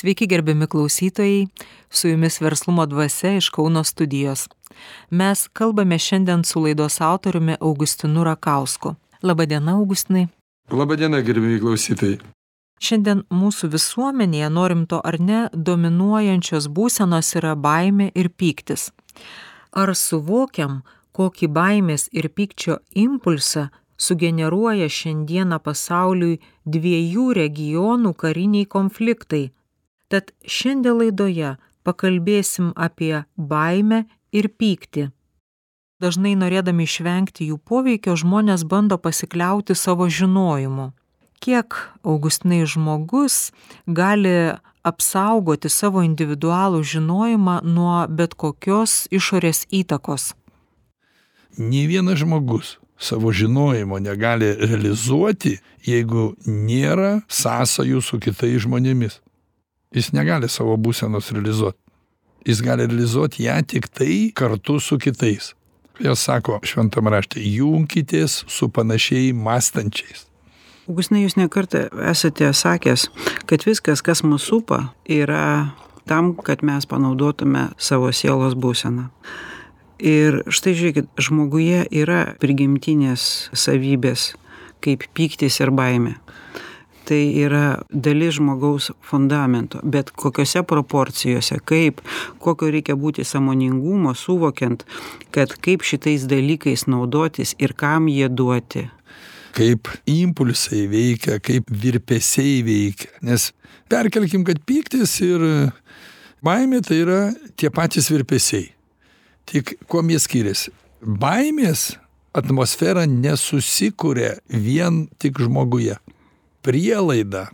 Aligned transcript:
Sveiki 0.00 0.26
gerbiami 0.26 0.66
klausytojai, 0.66 1.48
su 1.90 2.08
jumis 2.08 2.40
verslumo 2.40 2.86
dvasia 2.86 3.36
iš 3.36 3.48
Kauno 3.48 3.84
studijos. 3.84 4.48
Mes 5.10 5.48
kalbame 5.48 5.98
šiandien 5.98 6.44
su 6.44 6.60
laidos 6.60 7.00
autoriumi 7.00 7.56
Augustinu 7.60 8.24
Rakausku. 8.24 8.94
Labadiena, 9.22 9.74
Augustinai. 9.76 10.28
Labadiena, 10.72 11.20
gerbėjai 11.20 11.60
klausytojai. 11.60 12.16
Šiandien 12.80 13.20
mūsų 13.28 13.68
visuomenėje, 13.76 14.48
norim 14.48 14.86
to 14.86 15.02
ar 15.04 15.20
ne, 15.20 15.42
dominuojančios 15.52 16.70
būsenos 16.72 17.34
yra 17.36 17.52
baimė 17.52 18.08
ir 18.14 18.32
pyktis. 18.32 18.88
Ar 19.76 19.92
suvokiam, 19.92 20.80
kokį 21.12 21.52
baimės 21.60 22.08
ir 22.12 22.32
pykčio 22.32 22.80
impulsą 22.96 23.68
sugeneruoja 24.00 24.88
šiandieną 24.88 25.60
pasauliui 25.60 26.40
dviejų 26.64 27.32
regionų 27.44 28.16
kariniai 28.16 28.64
konfliktai 28.64 29.50
tad 30.10 30.34
šiandien 30.44 30.98
laidoje 30.98 31.54
pakalbėsim 31.86 32.72
apie 32.76 33.22
baimę 33.36 34.04
ir 34.34 34.50
pyktį. 34.60 35.08
Dažnai 36.00 36.32
norėdami 36.40 36.86
išvengti 36.88 37.50
jų 37.50 37.58
poveikio 37.60 38.16
žmonės 38.16 38.64
bando 38.64 38.96
pasikliauti 38.96 39.76
savo 39.76 40.08
žinojimu. 40.08 40.90
Kiek 41.40 41.76
augustinai 42.04 42.64
žmogus 42.68 43.50
gali 43.86 44.52
apsaugoti 44.84 45.68
savo 45.72 46.02
individualų 46.04 46.82
žinojimą 46.84 47.60
nuo 47.64 47.96
bet 48.08 48.34
kokios 48.34 49.06
išorės 49.12 49.66
įtakos? 49.68 50.32
Nė 51.60 51.84
vienas 51.88 52.20
žmogus 52.20 52.78
savo 53.00 53.32
žinojimo 53.32 53.98
negali 54.00 54.52
realizuoti, 54.60 55.58
jeigu 55.84 56.34
nėra 56.46 57.20
sąsajų 57.28 58.00
su 58.04 58.20
kitais 58.20 58.60
žmonėmis. 58.64 59.20
Jis 59.90 60.12
negali 60.14 60.46
savo 60.48 60.76
būsenos 60.78 61.32
realizuoti. 61.34 61.80
Jis 62.46 62.60
gali 62.62 62.86
realizuoti 62.86 63.48
ją 63.48 63.56
tik 63.66 63.88
tai 63.90 64.30
kartu 64.34 64.78
su 64.80 64.98
kitais. 64.98 65.52
Jos 66.00 66.22
sako 66.24 66.60
šventam 66.64 67.10
rašte, 67.12 67.42
junkitės 67.42 68.44
su 68.48 68.70
panašiai 68.72 69.34
mąstančiais. 69.36 70.24
Augustinai, 70.88 71.24
jūs 71.26 71.36
nekartą 71.36 71.88
esate 72.08 72.48
sakęs, 72.56 73.08
kad 73.50 73.66
viskas, 73.66 74.00
kas 74.02 74.22
mūsų 74.24 74.46
supa, 74.46 74.78
yra 75.10 75.74
tam, 76.08 76.32
kad 76.38 76.64
mes 76.66 76.86
panaudotume 76.88 77.68
savo 77.78 78.08
sielos 78.14 78.54
būseną. 78.54 79.10
Ir 80.00 80.40
štai 80.48 80.72
žiūrėkit, 80.78 81.10
žmoguje 81.20 81.84
yra 81.92 82.22
prigimtinės 82.40 83.50
savybės, 83.52 84.30
kaip 84.80 85.04
pyktis 85.18 85.60
ir 85.60 85.74
baimė. 85.76 86.16
Tai 87.10 87.18
yra 87.42 87.64
dalis 87.90 88.36
žmogaus 88.36 88.92
fundamento, 89.02 89.80
bet 89.82 90.12
kokiose 90.14 90.62
proporcijose, 90.62 91.58
kaip, 91.66 91.98
kokio 92.38 92.70
reikia 92.70 92.94
būti 92.94 93.26
samoningumo, 93.26 94.14
suvokiant, 94.14 94.84
kad 95.34 95.56
kaip 95.64 95.82
šitais 95.82 96.28
dalykais 96.30 96.86
naudotis 96.86 97.56
ir 97.58 97.74
kam 97.74 98.06
jie 98.12 98.30
duoti. 98.30 98.86
Kaip 99.58 99.90
impulsai 100.06 100.84
veikia, 100.92 101.40
kaip 101.42 101.66
virpesiai 101.82 102.60
veikia. 102.62 103.10
Nes 103.26 103.50
perkelkim, 103.90 104.46
kad 104.46 104.62
pyktis 104.62 105.16
ir 105.26 105.42
baimė 106.46 106.84
tai 106.86 107.02
yra 107.02 107.22
tie 107.58 107.74
patys 107.74 108.12
virpesiai 108.14 108.70
tik 109.50 109.74
kuom 109.90 110.12
jie 110.12 110.20
skiriasi 110.22 110.72
baimės 111.00 111.90
atmosfera 112.36 113.06
nesusikuria 113.08 114.36
vien 114.48 115.06
tik 115.18 115.40
žmoguje 115.42 115.96
prielaida 116.62 117.48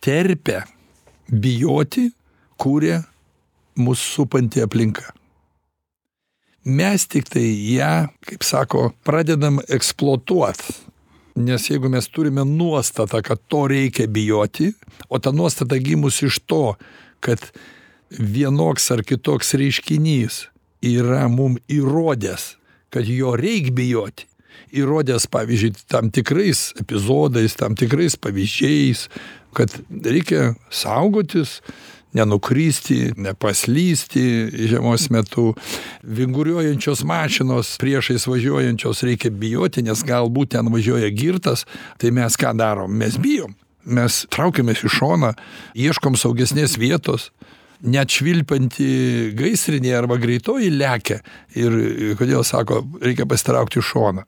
terpia 0.00 0.64
bijoti 1.32 2.10
kuria 2.56 3.02
mus 3.74 4.00
supanti 4.14 4.62
aplinka. 4.62 5.12
Mes 6.64 7.06
tiktai 7.10 7.74
ją 7.74 8.06
kaip 8.22 8.44
sako 8.46 8.92
pradedam 9.02 9.58
eksploatuot. 9.68 10.62
Nes 11.42 11.64
jeigu 11.70 11.88
mes 11.90 12.06
turime 12.12 12.44
nuostatą 12.44 13.22
kad 13.24 13.40
to 13.48 13.66
reikia 13.66 14.06
bijoti 14.06 14.72
o 15.08 15.18
ta 15.18 15.32
nuostata 15.32 15.78
gimus 15.80 16.22
iš 16.22 16.38
to 16.46 16.74
kad 17.20 17.40
vienoks 18.18 18.90
ar 18.90 19.02
kitoks 19.02 19.54
reiškinys 19.54 20.42
yra 20.84 21.28
mum 21.32 21.56
įrodęs 21.68 22.52
kad 22.92 23.08
jo 23.08 23.32
reik 23.36 23.72
bijoti 23.72 24.28
įrodęs 24.72 25.28
pavyzdžiui 25.32 25.86
tam 25.92 26.10
tikrais 26.10 26.70
epizodais 26.80 27.56
tam 27.58 27.76
tikrais 27.78 28.16
pavyzdžiais 28.16 29.08
kad 29.52 29.74
reikia 30.04 30.54
saugotis 30.72 31.60
nenukristi 32.12 33.12
nepaslysti 33.16 34.50
žiemos 34.68 35.08
metu. 35.10 35.54
Vinguriuojančios 36.02 37.04
mašinos 37.04 37.78
priešais 37.80 38.26
važiuojančios 38.26 39.02
reikia 39.02 39.30
bijoti 39.30 39.82
nes 39.82 40.04
galbūt 40.04 40.52
ten 40.56 40.68
važiuoja 40.72 41.08
girtas. 41.08 41.64
Tai 41.98 42.12
mes 42.12 42.36
ką 42.36 42.52
darom? 42.56 42.92
Mes 42.92 43.16
bijom. 43.16 43.56
Mes 43.84 44.22
traukiamės 44.30 44.84
į 44.86 44.92
šoną 44.98 45.32
ieškom 45.74 46.16
saugesnės 46.20 46.76
vietos 46.78 47.32
net 47.82 48.14
švilpianti 48.14 49.32
gaisrinė 49.38 49.96
arba 49.98 50.18
greitoji 50.22 50.70
lekia 50.74 51.20
ir 51.58 52.14
kodėl 52.18 52.44
sako 52.46 52.82
reikia 53.02 53.26
pasitraukti 53.28 53.80
į 53.82 53.88
šoną. 53.88 54.26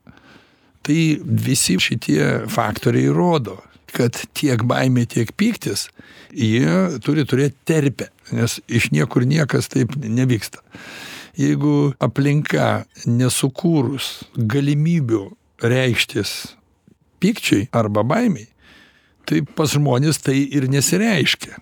Tai 0.84 0.98
visi 1.46 1.78
šitie 1.80 2.48
faktoriai 2.52 3.12
rodo 3.14 3.60
kad 3.94 4.18
tiek 4.34 4.64
baimė 4.66 5.06
tiek 5.06 5.30
pyktis 5.38 5.86
jie 6.34 6.98
turi 7.04 7.24
turėt 7.28 7.56
terpę 7.68 8.10
nes 8.34 8.58
iš 8.68 8.90
niekur 8.94 9.26
niekas 9.28 9.68
taip 9.72 9.94
nevyksta. 9.96 10.62
Jeigu 11.38 11.94
aplinka 12.02 12.84
nesukūrus 13.10 14.24
galimybių 14.38 15.24
reikštis 15.64 16.54
pykčiui 17.22 17.68
arba 17.74 18.04
baimei 18.06 18.48
tai 19.28 19.40
pas 19.56 19.72
žmones 19.72 20.20
tai 20.22 20.36
ir 20.44 20.68
nesireiškia 20.70 21.58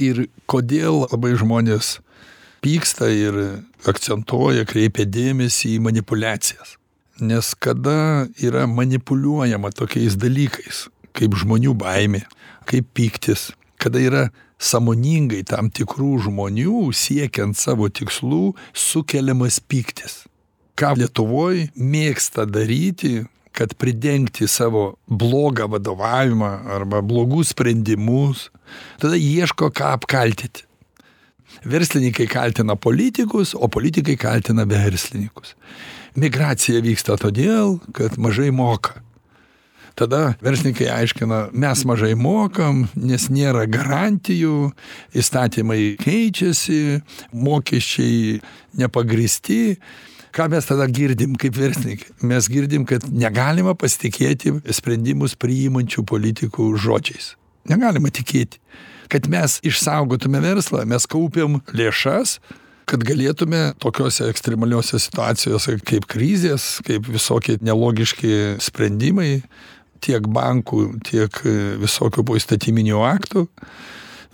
ir 0.00 0.26
kodėl 0.50 1.04
labai 1.06 1.36
žmonės 1.40 1.98
pyksta 2.64 3.08
ir 3.12 3.38
akcentuoja 3.88 4.66
kreipia 4.68 5.06
dėmesį 5.08 5.76
į 5.76 5.80
manipuliacijas 5.86 6.76
nes 7.20 7.54
kada 7.60 8.28
yra 8.40 8.66
manipuliuojama 8.68 9.72
tokiais 9.76 10.16
dalykais 10.20 10.86
kaip 11.16 11.36
žmonių 11.42 11.74
baimė 11.80 12.24
kaip 12.68 12.88
pyktis 12.96 13.50
kada 13.80 14.00
yra 14.00 14.24
sąmoningai 14.60 15.40
tam 15.48 15.70
tikrų 15.72 16.18
žmonių 16.26 16.90
siekiant 16.96 17.56
savo 17.56 17.88
tikslų 17.88 18.52
sukeliamas 18.76 19.58
pyktis. 19.64 20.24
Ką 20.76 20.94
lietuvoj 21.00 21.70
mėgsta 21.76 22.46
daryti 22.48 23.24
kad 23.52 23.74
pridengti 23.74 24.48
savo 24.48 24.94
blogą 25.06 25.68
vadovavimą 25.68 26.50
arba 26.76 27.00
blogus 27.02 27.52
sprendimus 27.54 28.48
tada 29.02 29.18
ieško 29.18 29.70
ką 29.74 29.94
apkaltyti. 29.98 30.66
Verslininkai 31.64 32.28
kaltina 32.30 32.76
politikus 32.76 33.54
o 33.54 33.68
politikai 33.68 34.16
kaltina 34.16 34.64
verslininkus. 34.64 35.56
Migracija 36.14 36.80
vyksta 36.82 37.18
todėl 37.20 37.78
kad 37.94 38.18
mažai 38.18 38.50
moka. 38.54 39.02
Tada 39.98 40.34
verslininkai 40.40 40.86
aiškina 40.88 41.40
mes 41.52 41.82
mažai 41.84 42.14
mokam 42.16 42.86
nes 42.94 43.26
nėra 43.28 43.66
garantijų 43.68 44.70
įstatymai 45.18 45.96
keičiasi 46.00 47.00
mokesčiai 47.34 48.38
nepagrįsti 48.80 49.60
ką 50.36 50.48
mes 50.52 50.68
tada 50.68 50.86
girdim 50.90 51.34
kaip 51.40 51.56
verslininkai? 51.58 52.14
Mes 52.26 52.48
girdim 52.50 52.86
kad 52.88 53.04
negalima 53.10 53.74
pasitikėti 53.78 54.56
sprendimus 54.76 55.36
priimančių 55.40 56.04
politikų 56.06 56.70
žodžiais. 56.80 57.34
Negalima 57.70 58.12
tikėti. 58.14 58.60
Kad 59.10 59.26
mes 59.30 59.58
išsaugotume 59.66 60.40
verslą 60.42 60.84
mes 60.88 61.06
kaupiam 61.10 61.60
lėšas 61.74 62.38
kad 62.90 63.04
galėtume 63.06 63.74
tokiose 63.82 64.26
ekstremaliose 64.30 64.98
situacijose 64.98 65.76
kaip 65.86 66.08
krizės 66.10 66.78
kaip 66.86 67.06
visokie 67.10 67.56
nelogiški 67.62 68.58
sprendimai 68.62 69.42
tiek 70.02 70.26
bankų 70.26 70.86
tiek 71.06 71.42
visokių 71.82 72.24
poįstatyminių 72.26 73.02
aktų 73.12 73.46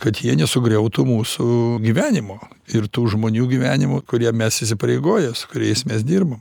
kad 0.00 0.20
jie 0.24 0.36
nesugriautų 0.40 1.04
mūsų 1.08 1.48
gyvenimo 1.84 2.38
ir 2.74 2.88
tų 2.90 3.06
žmonių 3.14 3.46
gyvenimų 3.52 4.02
kuriem 4.10 4.36
mes 4.42 4.62
įsipareigoję 4.64 5.34
su 5.36 5.50
kuriais 5.52 5.84
mes 5.88 6.04
dirbam. 6.06 6.40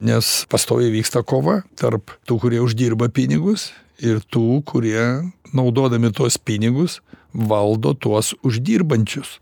Nes 0.00 0.44
pastoviai 0.52 0.92
vyksta 0.92 1.22
kova 1.24 1.62
tarp 1.78 2.12
tų 2.28 2.38
kurie 2.42 2.60
uždirba 2.60 3.08
pinigus 3.08 3.70
ir 4.02 4.20
tų 4.20 4.60
kurie 4.68 5.00
naudodami 5.56 6.12
tuos 6.12 6.36
pinigus 6.36 7.00
valdo 7.32 7.94
tuos 7.94 8.34
uždirbančius 8.44 9.38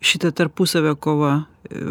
šita 0.00 0.30
tarpusavio 0.30 0.94
kova 0.96 1.44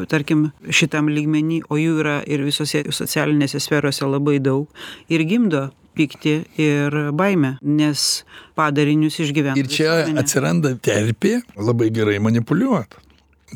tarkim 0.09 0.51
šitam 0.69 1.09
lygmeny 1.12 1.62
o 1.69 1.77
jų 1.77 1.98
yra 2.01 2.15
ir 2.25 2.42
visose 2.45 2.86
socialinėse 2.89 3.59
sferose 3.62 4.07
labai 4.07 4.39
daug 4.39 4.71
ir 5.12 5.24
gimdo 5.27 5.68
pyktį 5.98 6.33
ir 6.62 6.95
baimę 7.18 7.56
nes 7.62 8.24
padarinius 8.57 9.19
išgyvena 9.24 9.57
Ir 9.57 9.68
čia 9.69 9.89
visuomenė. 10.04 10.21
atsiranda 10.21 10.71
terpė 10.77 11.39
labai 11.57 11.89
gerai 11.94 12.19
manipuliuoti. 12.24 13.04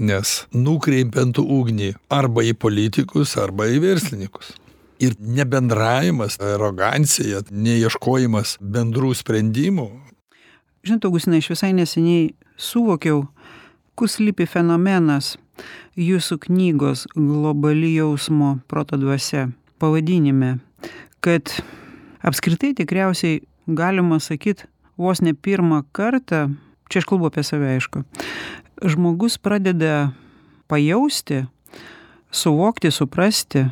Nes 0.02 0.46
nukreipiant 0.56 1.38
ugnį 1.42 1.92
arba 2.10 2.46
į 2.48 2.54
politikus, 2.56 3.36
arba 3.38 3.68
į 3.68 3.82
verslininkus. 3.84 4.54
Ir 5.04 5.18
nebendravimas, 5.20 6.38
arogancija, 6.40 7.42
neieškojimas 7.52 8.56
bendrų 8.62 9.12
sprendimų. 9.18 9.90
žinot 10.84 11.06
augustinai 11.06 11.42
aš 11.44 11.50
visai 11.54 11.74
neseniai 11.74 12.34
suvokiau 12.58 13.28
kur 14.02 14.10
slypi 14.10 14.48
fenomenas 14.50 15.36
jūsų 15.94 16.40
knygos 16.48 17.04
globali 17.14 17.92
jausmo 17.94 18.56
proto 18.66 18.98
dvasia. 18.98 19.52
Pavadinime 19.78 20.56
kad 21.22 21.52
apskritai 22.26 22.72
tikriausiai 22.80 23.44
galima 23.70 24.18
sakyt 24.18 24.64
vos 24.98 25.22
ne 25.22 25.36
pirmą 25.38 25.84
kartą 25.94 26.48
čia 26.90 27.04
aš 27.04 27.08
kalbu 27.12 27.30
apie 27.30 27.44
save 27.46 27.76
aišku 27.76 28.02
žmogus 28.82 29.38
pradeda 29.38 30.16
pajausti 30.66 31.44
suvokti 32.34 32.90
suprasti 32.90 33.68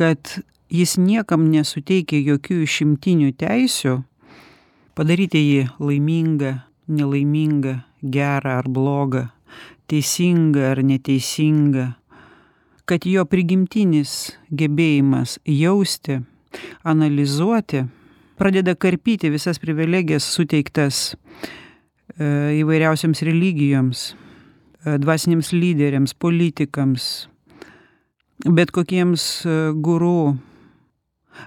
kad 0.00 0.32
jis 0.72 0.96
niekam 0.96 1.50
nesuteikia 1.52 2.22
jokių 2.32 2.62
išimtinių 2.64 3.36
teisių 3.44 3.98
padaryti 4.96 5.44
jį 5.44 5.68
laimingą 5.76 6.56
nelaimingą 6.88 7.82
gerą 8.02 8.58
ar 8.62 8.72
blogą 8.72 9.26
teisingą 9.92 10.72
ar 10.72 10.80
neteisingą 10.88 11.90
kad 12.88 13.06
jo 13.06 13.24
prigimtinis 13.28 14.32
gebėjimas 14.50 15.38
jausti 15.46 16.18
analizuoti 16.84 17.84
pradeda 18.40 18.74
karpyti 18.74 19.30
visas 19.32 19.60
privilegijas 19.62 20.26
suteiktas 20.34 21.12
e, 21.12 22.58
įvairiausiams 22.58 23.22
religijoms 23.28 24.02
e, 24.12 24.96
dvasiniams 24.98 25.52
lyderiams 25.54 26.16
politikams 26.18 27.08
bet 28.44 28.74
kokiems 28.74 29.26
e, 29.46 29.56
guru. 29.78 30.34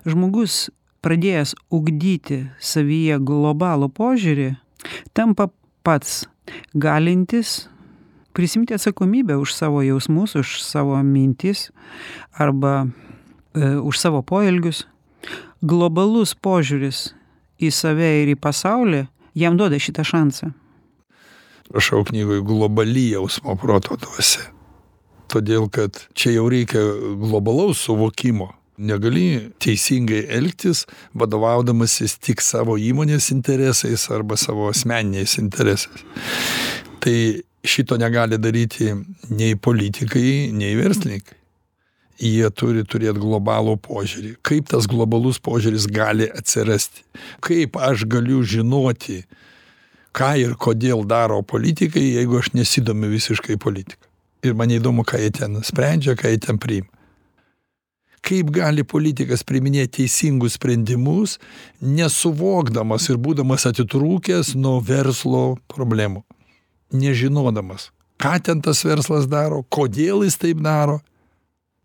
Žmogus 0.08 0.70
pradėjęs 1.06 1.54
ugdyti 1.76 2.46
savyje 2.58 3.20
globalų 3.22 3.92
požiūrį 3.94 4.50
tampa 5.14 5.52
pats 5.86 6.24
galintis 6.74 7.68
prisiimti 8.36 8.76
atsakomybę 8.76 9.38
už 9.40 9.56
savo 9.56 9.82
jausmus 9.86 10.36
už 10.36 10.60
savo 10.64 11.00
mintis 11.04 11.70
arba 12.36 12.86
e, 13.56 13.80
už 13.80 13.96
savo 14.00 14.22
poelgius 14.22 14.84
globalus 15.64 16.36
požiūris 16.36 17.16
į 17.64 17.72
save 17.72 18.12
ir 18.22 18.36
į 18.36 18.38
pasaulį 18.38 19.06
jam 19.40 19.58
duoda 19.58 19.80
šitą 19.80 20.04
šansą 20.06 20.52
Rašau 21.74 22.04
knygoje 22.04 22.42
globali 22.42 23.10
jausmo 23.10 23.56
proto 23.58 23.98
dvasia. 23.98 24.52
Todėl, 25.32 25.66
kad 25.74 25.98
čia 26.14 26.36
jau 26.36 26.46
reikia 26.52 26.82
globalaus 27.18 27.82
suvokimo. 27.88 28.52
Negali 28.78 29.54
teisingai 29.64 30.26
elgtis, 30.36 30.84
vadovaudamasis 31.18 32.18
tik 32.22 32.44
savo 32.44 32.76
įmonės 32.78 33.32
interesais 33.34 34.06
arba 34.14 34.38
savo 34.38 34.68
asmeniniais 34.70 35.38
interesais. 35.42 36.06
Tai 37.02 37.18
šito 37.66 37.98
negali 37.98 38.38
daryti 38.42 38.92
nei 39.30 39.56
politikai, 39.56 40.52
nei 40.54 40.76
verslininkai. 40.78 41.42
Jie 42.16 42.48
turi 42.56 42.86
turėti 42.88 43.20
globalų 43.20 43.76
požiūrį. 43.84 44.38
Kaip 44.46 44.70
tas 44.72 44.88
globalus 44.88 45.42
požiūris 45.44 45.90
gali 45.92 46.30
atsirasti? 46.32 47.04
Kaip 47.44 47.76
aš 47.76 48.06
galiu 48.08 48.40
žinoti, 48.40 49.26
ką 50.16 50.32
ir 50.40 50.56
kodėl 50.56 51.04
daro 51.04 51.42
politikai, 51.44 52.06
jeigu 52.16 52.40
aš 52.40 52.54
nesidomiu 52.56 53.12
visiškai 53.12 53.60
politika. 53.60 54.00
Ir 54.48 54.56
man 54.56 54.72
įdomu, 54.72 55.04
ką 55.04 55.20
jie 55.20 55.32
ten 55.36 55.60
sprendžia, 55.66 56.16
ką 56.16 56.32
jie 56.32 56.40
ten 56.48 56.62
priima. 56.62 56.88
Kaip 58.26 58.50
gali 58.50 58.82
politikas 58.88 59.44
priminėti 59.46 60.00
teisingus 60.00 60.56
sprendimus, 60.58 61.36
nesuvokdamas 61.82 63.06
ir 63.12 63.20
būdamas 63.22 63.68
atitrūkęs 63.70 64.56
nuo 64.58 64.80
verslo 64.82 65.44
problemų, 65.70 66.24
nežinodamas, 66.94 67.90
ką 68.22 68.38
ten 68.44 68.62
tas 68.62 68.84
verslas 68.86 69.30
daro, 69.32 69.64
kodėl 69.70 70.26
jis 70.28 70.38
taip 70.42 70.62
daro, 70.66 71.00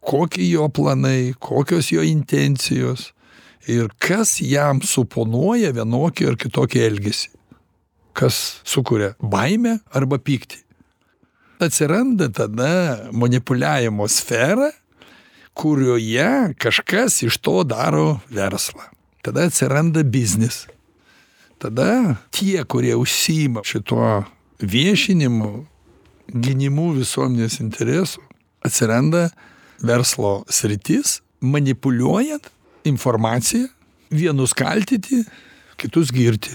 kokie 0.01 0.47
jo 0.51 0.69
planai, 0.69 1.33
kokios 1.39 1.91
jo 1.93 2.05
intencijos 2.05 3.11
ir 3.69 3.91
kas 4.01 4.39
jam 4.41 4.81
suponuoja 4.83 5.73
vienokį 5.77 6.33
ar 6.33 6.41
kitokį 6.41 6.89
elgesį 6.89 7.37
kas 8.13 8.61
sukuria 8.65 9.15
baimę 9.21 9.79
arba 9.95 10.19
pyktį. 10.21 10.61
Atsiranda 11.61 12.31
tada 12.33 13.11
manipuliavimo 13.13 14.09
sfera, 14.09 14.71
kurioje 15.57 16.55
kažkas 16.61 17.21
iš 17.27 17.39
to 17.45 17.61
daro 17.69 18.21
verslą. 18.33 18.89
Tada 19.25 19.45
atsiranda 19.51 20.05
biznis. 20.05 20.65
Tada 21.61 22.17
tie, 22.33 22.65
kurie 22.65 22.95
užsima 22.97 23.61
šituo 23.65 24.23
viešinimu, 24.61 25.65
gynimu 26.31 26.91
visuomenės 26.99 27.59
interesų, 27.63 28.23
atsiranda 28.65 29.29
verslo 29.83 30.41
sritis, 30.53 31.21
manipuliuojant 31.41 32.51
informaciją, 32.85 33.69
vienus 34.11 34.55
kaltyti, 34.57 35.25
kitus 35.81 36.13
girti. 36.13 36.53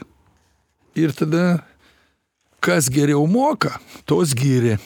Ir 0.95 1.11
tada, 1.15 1.65
kas 2.63 2.89
geriau 2.93 3.25
moka, 3.27 3.75
tos 4.05 4.35
gyri. 4.37 4.77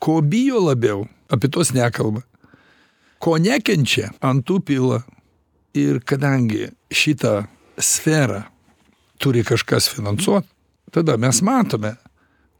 Ko 0.00 0.20
bijo 0.22 0.60
labiau, 0.64 1.04
apie 1.32 1.50
tos 1.52 1.72
nekalba. 1.74 2.22
Ko 3.20 3.36
nekenčia, 3.40 4.12
ant 4.20 4.46
tų 4.46 4.60
pila. 4.64 5.02
Ir 5.76 6.00
kadangi 6.00 6.70
šitą 6.88 7.42
sferą 7.76 8.46
turi 9.20 9.42
kažkas 9.44 9.90
finansuoti, 9.92 10.48
tada 10.92 11.16
mes 11.20 11.42
matome, 11.44 11.96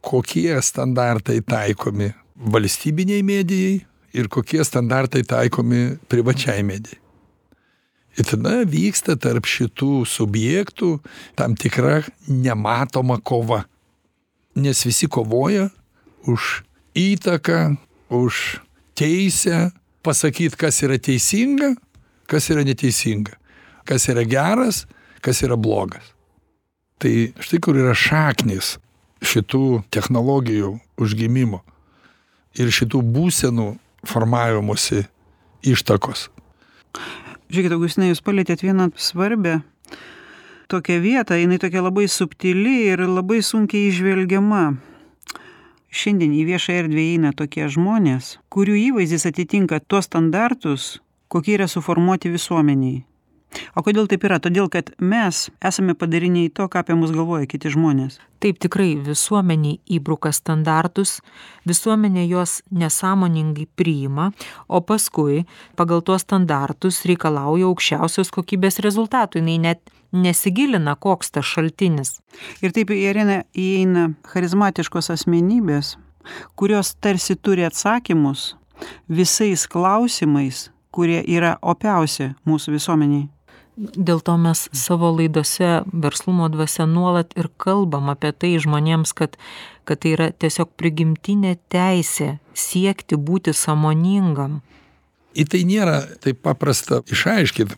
kokie 0.01 0.61
standartai 0.61 1.41
taikomi 1.41 2.11
valstybiniai 2.37 3.23
medijai 3.23 3.81
ir 4.13 4.29
kokie 4.29 4.63
standartai 4.65 5.23
taikomi 5.27 5.97
privačiai 6.09 6.63
medijai. 6.63 7.01
Ir 8.17 8.25
tada 8.25 8.63
vyksta 8.65 9.13
tarp 9.21 9.45
šitų 9.45 10.01
subjektų 10.09 10.95
tam 11.37 11.53
tikra 11.53 11.99
nematoma 12.25 13.19
kova. 13.21 13.65
Nes 14.57 14.81
visi 14.87 15.05
kovoja 15.05 15.67
už 16.25 16.63
įtaką, 16.97 17.77
už 18.09 18.57
teisę 18.97 19.69
pasakyti, 20.01 20.57
kas 20.57 20.81
yra 20.81 20.97
teisinga, 20.97 21.75
kas 22.25 22.49
yra 22.49 22.65
neteisinga, 22.65 23.37
kas 23.85 24.09
yra 24.09 24.25
geras, 24.25 24.87
kas 25.21 25.43
yra 25.45 25.59
blogas. 25.59 26.15
Tai 26.97 27.13
štai 27.37 27.61
kur 27.61 27.77
yra 27.77 27.93
šaknis 27.93 28.79
šitų 29.21 29.83
technologijų 29.93 30.77
užgimimo 30.97 31.61
ir 32.57 32.71
šitų 32.73 33.01
būsenų 33.01 33.69
formavimosi 34.07 35.05
ištakos. 35.65 36.27
Žiūrėkit, 37.47 37.73
Augustinai, 37.75 38.11
jūs 38.11 38.23
palėtėt 38.25 38.63
vieną 38.65 38.89
svarbę 38.99 39.61
tokią 40.67 40.99
vietą, 41.01 41.37
jinai 41.39 41.59
tokia 41.63 41.81
labai 41.85 42.07
subtili 42.11 42.89
ir 42.91 43.05
labai 43.07 43.39
sunkiai 43.45 43.87
išvelgiama. 43.91 44.77
Šiandien 45.87 46.33
į 46.35 46.43
viešą 46.49 46.75
erdvę 46.83 47.03
eina 47.13 47.31
tokie 47.31 47.69
žmonės, 47.71 48.35
kurių 48.51 48.75
įvaizdis 48.89 49.23
atitinka 49.29 49.79
tuos 49.79 50.09
standartus, 50.09 50.97
kokie 51.31 51.55
yra 51.55 51.69
suformuoti 51.71 52.33
visuomeniai. 52.33 53.05
O 53.75 53.83
kodėl 53.85 54.07
taip 54.09 54.25
yra? 54.27 54.39
Todėl, 54.43 54.69
kad 54.73 54.91
mes 54.99 55.47
esame 55.65 55.95
padariniai 55.97 56.51
to, 56.53 56.67
ką 56.71 56.83
apie 56.83 56.97
mus 56.97 57.13
galvoja 57.15 57.47
kiti 57.49 57.71
žmonės. 57.73 58.19
Taip 58.43 58.59
tikrai 58.61 58.91
visuomeniai 59.01 59.79
įbruka 59.97 60.29
standartus, 60.35 61.17
visuomenė 61.65 62.27
juos 62.27 62.59
nesąmoningai 62.69 63.65
priima, 63.79 64.29
o 64.69 64.81
paskui 64.85 65.45
pagal 65.79 66.03
tuos 66.05 66.25
standartus 66.27 67.01
reikalauja 67.09 67.69
aukščiausios 67.71 68.33
kokybės 68.35 68.81
rezultatų. 68.85 69.41
Jis 69.41 69.63
net 69.63 69.93
nesigilina, 70.11 70.95
koks 70.95 71.31
tas 71.31 71.45
šaltinis. 71.45 72.17
Ir 72.61 72.73
taip 72.75 72.91
į 72.93 73.01
areną 73.11 73.41
įeina 73.57 74.11
charizmatiškos 74.31 75.11
asmenybės, 75.13 75.95
kurios 76.59 76.93
tarsi 77.01 77.35
turi 77.35 77.65
atsakymus 77.67 78.53
visais 79.09 79.65
klausimais, 79.67 80.67
kurie 80.91 81.21
yra 81.25 81.57
opiausi 81.61 82.33
mūsų 82.47 82.77
visuomeniai. 82.77 83.27
Dėl 83.77 84.23
to 84.25 84.33
mes 84.41 84.63
savo 84.73 85.11
laidose 85.13 85.83
verslumo 85.93 86.47
dvasia 86.49 86.87
nuolat 86.89 87.35
ir 87.37 87.51
kalbam 87.61 88.09
apie 88.09 88.31
tai 88.33 88.55
žmonėms, 88.57 89.13
kad, 89.13 89.37
kad 89.85 90.01
tai 90.01 90.15
yra 90.15 90.31
tiesiog 90.33 90.71
prigimtinė 90.81 91.59
teisė 91.69 92.39
siekti 92.57 93.19
būti 93.21 93.53
samoningam. 93.53 94.63
Į 95.37 95.45
tai 95.53 95.61
nėra 95.69 95.99
taip 96.23 96.41
paprasta 96.41 97.03
išaiškinti. 97.05 97.77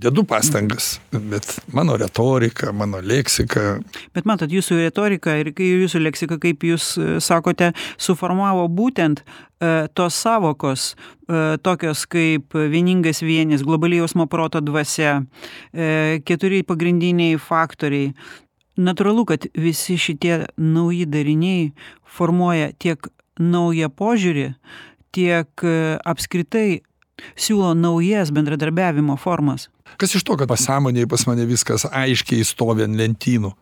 Dedu 0.00 0.24
pastangas 0.24 1.00
bet 1.12 1.60
mano 1.72 1.96
retorika 1.96 2.72
mano 2.72 3.00
leksika. 3.04 3.80
Bet 4.14 4.24
matot 4.28 4.50
jūsų 4.52 4.80
retorika 4.80 5.36
ir 5.40 5.52
jūsų 5.52 6.00
leksika 6.06 6.38
kaip 6.40 6.64
jūs 6.64 6.94
e, 6.96 7.08
sakote 7.20 7.72
suformavo 8.00 8.66
būtent 8.72 9.20
e, 9.20 9.88
tos 9.94 10.16
sąvokos 10.24 10.90
e, 10.94 11.58
tokios 11.62 12.06
kaip 12.10 12.56
vieningas 12.56 13.20
vienis 13.24 13.64
globali 13.66 14.00
jausmo 14.00 14.26
proto 14.30 14.62
dvasia 14.64 15.20
keturi 16.24 16.62
pagrindiniai 16.66 17.36
faktoriai. 17.40 18.14
Natūralu 18.80 19.26
kad 19.28 19.48
visi 19.58 19.98
šitie 20.00 20.46
nauji 20.56 21.04
dariniai 21.10 21.72
formuoja 22.08 22.70
tiek 22.80 23.10
naują 23.40 23.90
požiūrį 23.92 24.52
tiek 25.12 25.64
apskritai 26.06 26.80
siūlo 27.38 27.72
naujas 27.76 28.32
bendradarbiavimo 28.34 29.16
formas. 29.20 29.68
Kas 30.00 30.14
iš 30.14 30.24
to 30.26 30.36
kad 30.40 30.50
pasąmonėj 30.50 31.08
pas 31.10 31.26
mane 31.28 31.46
viskas 31.48 31.86
aiškiai 31.86 32.46
stovi 32.46 32.86
ant 32.86 32.98
lentynų? 32.98 33.52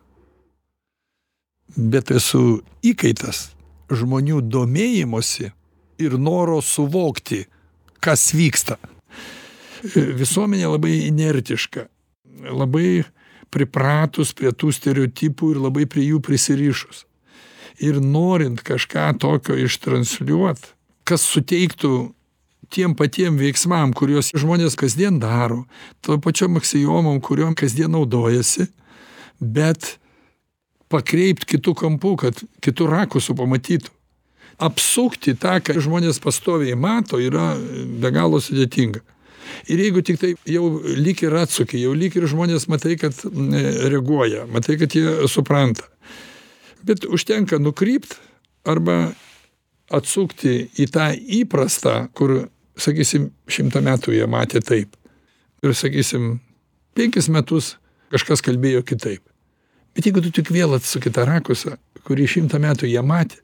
Bet 1.77 2.11
esu 2.11 2.61
įkaitas 2.85 3.49
žmonių 3.93 4.41
domėjimosi 4.49 5.51
ir 6.01 6.17
noro 6.17 6.59
suvokti 6.65 7.43
kas 8.01 8.29
vyksta. 8.33 8.79
Visuomenė 9.93 10.73
labai 10.73 10.95
inertiška 11.07 11.85
labai 12.49 13.03
pripratus 13.53 14.33
prie 14.37 14.51
tų 14.53 14.71
stereotipų 14.75 15.53
ir 15.53 15.61
labai 15.65 15.85
prie 15.89 16.05
jų 16.09 16.19
prisirišus. 16.23 17.05
Ir 17.79 18.01
norint 18.03 18.61
kažką 18.65 19.13
tokio 19.21 19.55
ištransliuot 19.59 20.73
kas 21.09 21.25
suteiktų 21.25 21.93
tiem 22.69 22.95
patiem 22.95 23.39
veiksmam 23.39 23.93
kuriuos 23.97 24.33
žmonės 24.35 24.75
kasdien 24.79 25.21
daro 25.21 25.63
tom 26.05 26.21
pačiom 26.21 26.59
aksiomom 26.59 27.21
kuriom 27.23 27.55
kasdien 27.57 27.91
naudojasi 27.95 28.67
bet 29.39 29.99
pakreipt 30.89 31.45
kitu 31.45 31.73
kampu 31.73 32.15
kad 32.17 32.41
kitu 32.61 32.87
rakusu 32.89 33.35
pamatytų. 33.37 33.93
Apsukti 34.59 35.37
tą 35.39 35.55
ką 35.63 35.77
žmonės 35.79 36.19
pastoviai 36.19 36.75
mato 36.75 37.19
yra 37.21 37.53
be 38.01 38.11
galo 38.11 38.41
sudėtinga. 38.43 38.99
Ir 39.71 39.79
jeigu 39.85 40.01
tiktai 40.05 40.33
jau 40.49 40.65
lyg 40.83 41.21
ir 41.23 41.37
atsuki 41.39 41.79
jau 41.79 41.93
lyg 41.95 42.17
ir 42.17 42.27
žmonės 42.29 42.67
matai 42.69 42.97
kad 42.99 43.15
reaguoja 43.23 44.43
matai 44.51 44.75
kad 44.81 44.93
jie 44.97 45.29
supranta. 45.31 45.87
Bet 46.83 47.07
užtenka 47.07 47.59
nukrypt 47.61 48.17
arba 48.67 49.13
atsukti 49.93 50.69
į 50.79 50.87
tą 50.93 51.09
įprastą 51.39 51.95
kur 52.17 52.49
sakysim 52.79 53.29
šimtą 53.49 53.81
metų 53.85 54.15
jie 54.15 54.27
matė 54.29 54.61
taip. 54.63 54.95
Ir 55.63 55.75
sakysim 55.75 56.37
penkis 56.95 57.27
metus 57.27 57.75
kažkas 58.13 58.43
kalbėjo 58.45 58.85
kitaip. 58.87 59.23
Bet 59.95 60.07
jeigu 60.07 60.23
tu 60.23 60.31
tik 60.31 60.51
vėl 60.53 60.77
atsuki 60.77 61.11
tą 61.13 61.25
rakusą 61.27 61.75
kurį 62.07 62.27
šimtą 62.29 62.61
metų 62.63 62.89
jie 62.89 63.01
matė 63.05 63.41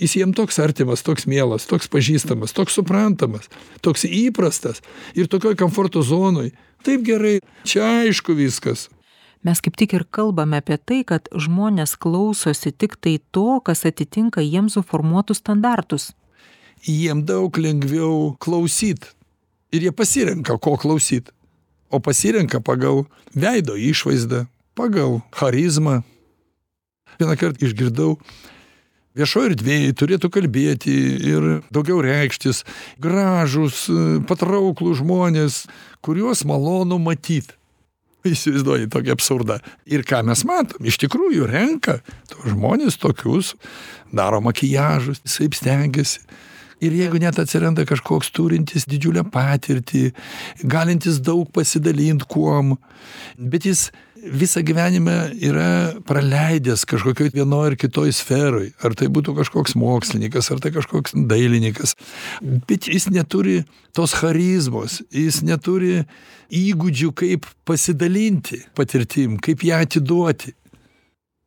jis 0.00 0.16
jiem 0.18 0.34
toks 0.34 0.58
artimas 0.62 1.04
toks 1.06 1.28
mielas 1.30 1.68
toks 1.70 1.88
pažįstamas 1.90 2.54
toks 2.56 2.76
suprantamas 2.78 3.50
toks 3.84 4.06
įprastas 4.08 4.82
ir 5.14 5.30
tokioj 5.30 5.56
komforto 5.60 6.02
zonoj 6.02 6.50
taip 6.86 7.04
gerai 7.06 7.38
čia 7.62 7.86
aišku 8.02 8.34
viskas 8.38 8.88
mes 9.44 9.60
kaip 9.60 9.76
tik 9.76 9.94
ir 9.96 10.04
kalbame 10.10 10.58
apie 10.62 10.78
tai 10.80 11.02
kad 11.06 11.28
žmonės 11.30 11.94
klausosi 12.00 12.72
tiktai 12.72 13.18
to 13.34 13.60
kas 13.64 13.84
atitinka 13.88 14.42
jiems 14.44 14.78
suformuotus 14.78 15.42
standartus. 15.42 16.12
Jiem 16.84 17.24
daug 17.28 17.56
lengviau 17.56 18.34
klausyt. 18.40 19.12
Ir 19.72 19.88
jie 19.88 19.92
pasirenka 19.92 20.56
ko 20.60 20.76
klausyt. 20.80 21.30
O 21.90 22.00
pasirenka 22.00 22.60
pagal 22.60 23.04
veido 23.34 23.76
išvaizdą 23.76 24.44
pagal 24.74 25.20
charizmą. 25.32 26.02
Vienąkart 27.20 27.62
išgirdau 27.62 28.18
viešoj 29.14 29.52
erdvėj 29.52 29.92
turėtų 29.98 30.30
kalbėti 30.34 30.94
ir 31.30 31.44
daugiau 31.74 32.00
reikštis. 32.02 32.64
Gražūs 33.02 33.86
patrauklūs 34.28 35.00
žmonės 35.02 35.64
kuriuos 36.04 36.44
malonu 36.48 36.98
matyt 36.98 37.54
įsivaizduoji 38.28 38.88
tokį 38.92 39.12
absurdą 39.14 39.58
ir 39.90 40.04
ką 40.06 40.22
mes 40.28 40.44
matom? 40.48 40.84
Iš 40.86 40.98
tikrųjų 41.04 41.48
renka 41.50 41.98
tuos 42.30 42.50
žmones 42.54 42.98
tokius 43.00 43.54
daro 44.14 44.40
makiažus 44.44 45.22
visaip 45.24 45.56
stengiasi. 45.58 46.24
Ir 46.84 46.92
jeigu 46.92 47.20
net 47.22 47.38
atsiranda 47.40 47.84
kažkoks 47.88 48.32
turintis 48.34 48.84
didžiulę 48.90 49.22
patirtį 49.32 50.08
galintis 50.68 51.20
daug 51.22 51.46
pasidalint 51.54 52.26
kuom 52.28 52.74
bet 53.38 53.68
jis 53.68 53.86
visą 54.24 54.62
gyvenimą 54.64 55.16
yra 55.44 55.68
praleidęs 56.08 56.84
kažkokioj 56.88 57.32
vienoj 57.34 57.72
ar 57.72 57.76
kitoj 57.80 58.12
sferoj. 58.14 58.70
Ar 58.84 58.96
tai 58.98 59.08
būtų 59.12 59.36
kažkoks 59.40 59.76
mokslininkas 59.78 60.50
ar 60.54 60.62
tai 60.64 60.72
kažkoks 60.74 61.16
dailininkas. 61.30 61.94
Bet 62.68 62.88
jis 62.88 63.08
neturi 63.12 63.62
tos 63.94 64.16
charizmos 64.18 65.00
jis 65.14 65.42
neturi 65.46 66.02
įgūdžių 66.54 67.12
kaip 67.16 67.48
pasidalinti 67.68 68.62
patirtim 68.76 69.38
kaip 69.42 69.64
ją 69.66 69.80
atiduoti 69.84 70.54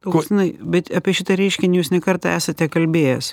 augustinai 0.05 0.51
bet 0.61 0.91
apie 0.95 1.13
šitą 1.17 1.35
reiškinį 1.39 1.79
jūs 1.79 1.89
ne 1.93 1.99
kartą 2.03 2.33
esate 2.37 2.67
kalbėjęs. 2.71 3.31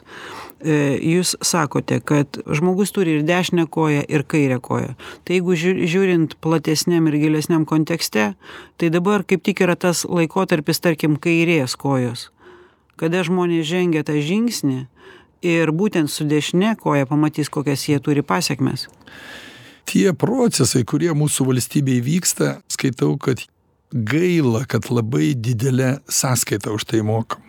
E, 0.64 0.76
jūs 1.14 1.34
sakote 1.44 2.00
kad 2.00 2.40
žmogus 2.46 2.94
turi 2.94 3.18
ir 3.18 3.26
dešinę 3.28 3.66
koją 3.70 4.04
ir 4.08 4.24
kairę 4.24 4.60
koją. 4.64 4.94
Tai 5.24 5.36
jeigu 5.36 5.56
žiūrint 5.58 6.38
platesniam 6.44 7.08
ir 7.10 7.18
gilesniam 7.20 7.66
kontekste 7.68 8.32
tai 8.80 8.90
dabar 8.90 9.26
kaip 9.28 9.44
tik 9.44 9.60
yra 9.66 9.76
tas 9.76 10.04
laikotarpis 10.08 10.80
tarkim 10.80 11.18
kairės 11.20 11.76
kojos. 11.76 12.30
Kada 12.96 13.24
žmonės 13.26 13.66
žengia 13.68 14.04
tą 14.06 14.16
žingsnį 14.22 14.84
ir 15.44 15.72
būtent 15.74 16.10
su 16.10 16.24
dešine 16.24 16.76
koja 16.80 17.06
pamatys 17.06 17.50
kokias 17.52 17.88
jie 17.88 17.98
turi 18.00 18.22
pasekmes. 18.22 18.88
Tie 19.84 20.08
procesai 20.16 20.84
kurie 20.88 21.12
mūsų 21.12 21.44
valstybėj 21.50 22.00
vyksta 22.06 22.54
skaitau 22.72 23.18
kad 23.20 23.44
gaila 23.94 24.64
kad 24.66 24.90
labai 24.90 25.34
didelę 25.34 25.98
sąskaitą 26.10 26.74
už 26.74 26.84
tai 26.84 27.02
mokam. 27.06 27.42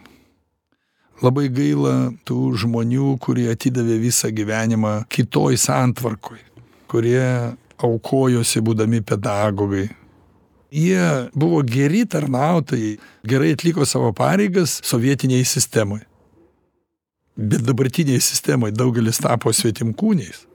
Labai 1.24 1.50
gaila 1.50 2.12
tų 2.28 2.40
žmonių 2.62 3.18
kurie 3.24 3.50
atidavė 3.52 4.00
visą 4.04 4.30
gyvenimą 4.36 5.06
kitoj 5.10 5.58
santvarkoj 5.58 6.42
kurie 6.92 7.56
aukojosi 7.82 8.62
būdami 8.62 9.02
pedagogai. 9.02 9.90
Jie 10.76 11.30
buvo 11.34 11.62
geri 11.64 12.04
tarnautojai 12.06 12.98
gerai 13.24 13.54
atliko 13.56 13.86
savo 13.88 14.12
pareigas 14.14 14.80
sovietinėj 14.84 15.46
sistemoj 15.48 16.04
bet 17.36 17.66
dabartinėj 17.68 18.22
sistemoj 18.24 18.72
daugelis 18.72 19.20
tapo 19.24 19.52
svetimkūniais. 19.54 20.46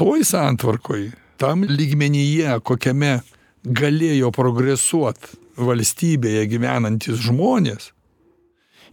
Toj 0.00 0.24
santvarkoj 0.26 1.10
tam 1.40 1.64
lygmenyje 1.68 2.56
kokiame 2.64 3.18
galėjo 3.64 4.30
progresuot 4.34 5.30
valstybėje 5.56 6.46
gyvenantys 6.50 7.22
žmonės 7.24 7.94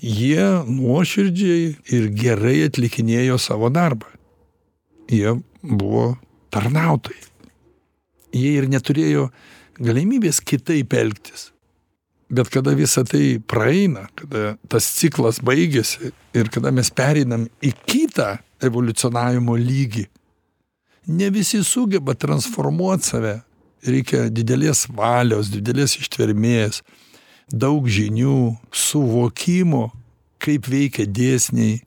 jie 0.01 0.45
nuoširdžiai 0.65 1.75
ir 1.93 2.09
gerai 2.17 2.65
atlikinėjo 2.65 3.37
savo 3.41 3.69
darbą. 3.69 4.09
Jie 5.11 5.37
buvo 5.61 6.15
tarnautojai. 6.53 7.29
Jie 8.33 8.55
ir 8.57 8.69
neturėjo 8.71 9.29
galimybės 9.81 10.41
kitaip 10.41 10.93
elgtis. 10.97 11.51
Bet 12.31 12.47
kada 12.47 12.73
visa 12.79 13.03
tai 13.03 13.41
praeina 13.43 14.07
kada 14.15 14.55
tas 14.71 14.87
ciklas 14.95 15.41
baigiasi 15.43 16.13
ir 16.33 16.49
kada 16.49 16.71
mes 16.71 16.89
pereinam 16.95 17.49
į 17.59 17.73
kitą 17.85 18.37
evoliucionavimo 18.63 19.57
lygį 19.59 20.05
ne 21.11 21.27
visi 21.33 21.59
sugeba 21.67 22.15
transformuot 22.15 23.03
save 23.03 23.41
reikia 23.85 24.27
didelės 24.29 24.87
valios 24.95 25.51
didelės 25.53 25.97
ištvermės 26.01 26.81
daug 27.51 27.87
žinių 27.87 28.55
suvokimo 28.71 29.89
kaip 30.41 30.67
veikia 30.71 31.05
dėsniai 31.05 31.81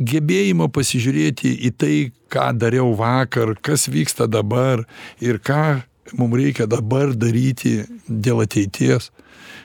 gebėjimo 0.00 0.68
pasižiūrėti 0.72 1.52
į 1.68 1.70
tai 1.76 1.96
ką 2.32 2.50
dariau 2.56 2.94
vakar 2.96 3.54
kas 3.60 3.88
vyksta 3.92 4.28
dabar 4.30 4.84
ir 5.20 5.38
ką 5.38 5.82
mum 6.18 6.34
reikia 6.36 6.66
dabar 6.66 7.14
daryti 7.16 7.82
dėl 8.08 8.42
ateities. 8.44 9.10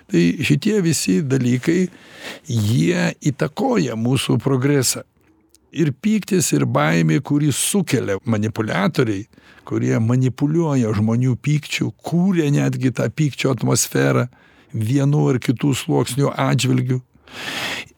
Tai 0.08 0.24
šitie 0.48 0.80
visi 0.84 1.20
dalykai 1.24 1.88
jie 2.48 3.08
įtakoja 3.32 3.98
mūsų 4.00 4.38
progresą 4.44 5.04
ir 5.72 5.92
pyktis 5.92 6.52
ir 6.56 6.66
baimė 6.66 7.20
kurį 7.26 7.52
sukelia 7.56 8.18
manipuliatoriai 8.26 9.28
kurie 9.68 9.96
manipuliuoja 10.00 10.94
žmonių 10.96 11.36
pykčiu 11.44 11.92
kūrė 12.08 12.50
netgi 12.56 12.94
tą 12.96 13.10
pykčio 13.12 13.54
atmosferą 13.56 14.28
vienų 14.74 15.24
ar 15.34 15.42
kitų 15.44 15.74
sluoksnių 15.84 16.34
atžvilgiu 16.48 17.02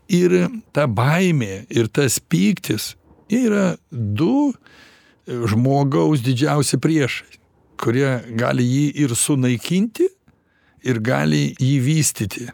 ir 0.09 0.37
ta 0.73 0.87
baimė 0.87 1.65
ir 1.69 1.91
tas 1.93 2.17
pyktis 2.19 2.95
yra 3.29 3.75
du 3.91 4.51
žmogaus 5.27 6.23
didžiausi 6.25 6.81
priešai 6.81 7.39
kurie 7.79 8.09
gali 8.37 8.65
jį 8.65 8.85
ir 9.05 9.15
sunaikinti, 9.15 10.07
ir 10.87 10.99
gali 11.03 11.53
jį 11.59 11.77
vystyti. 11.83 12.49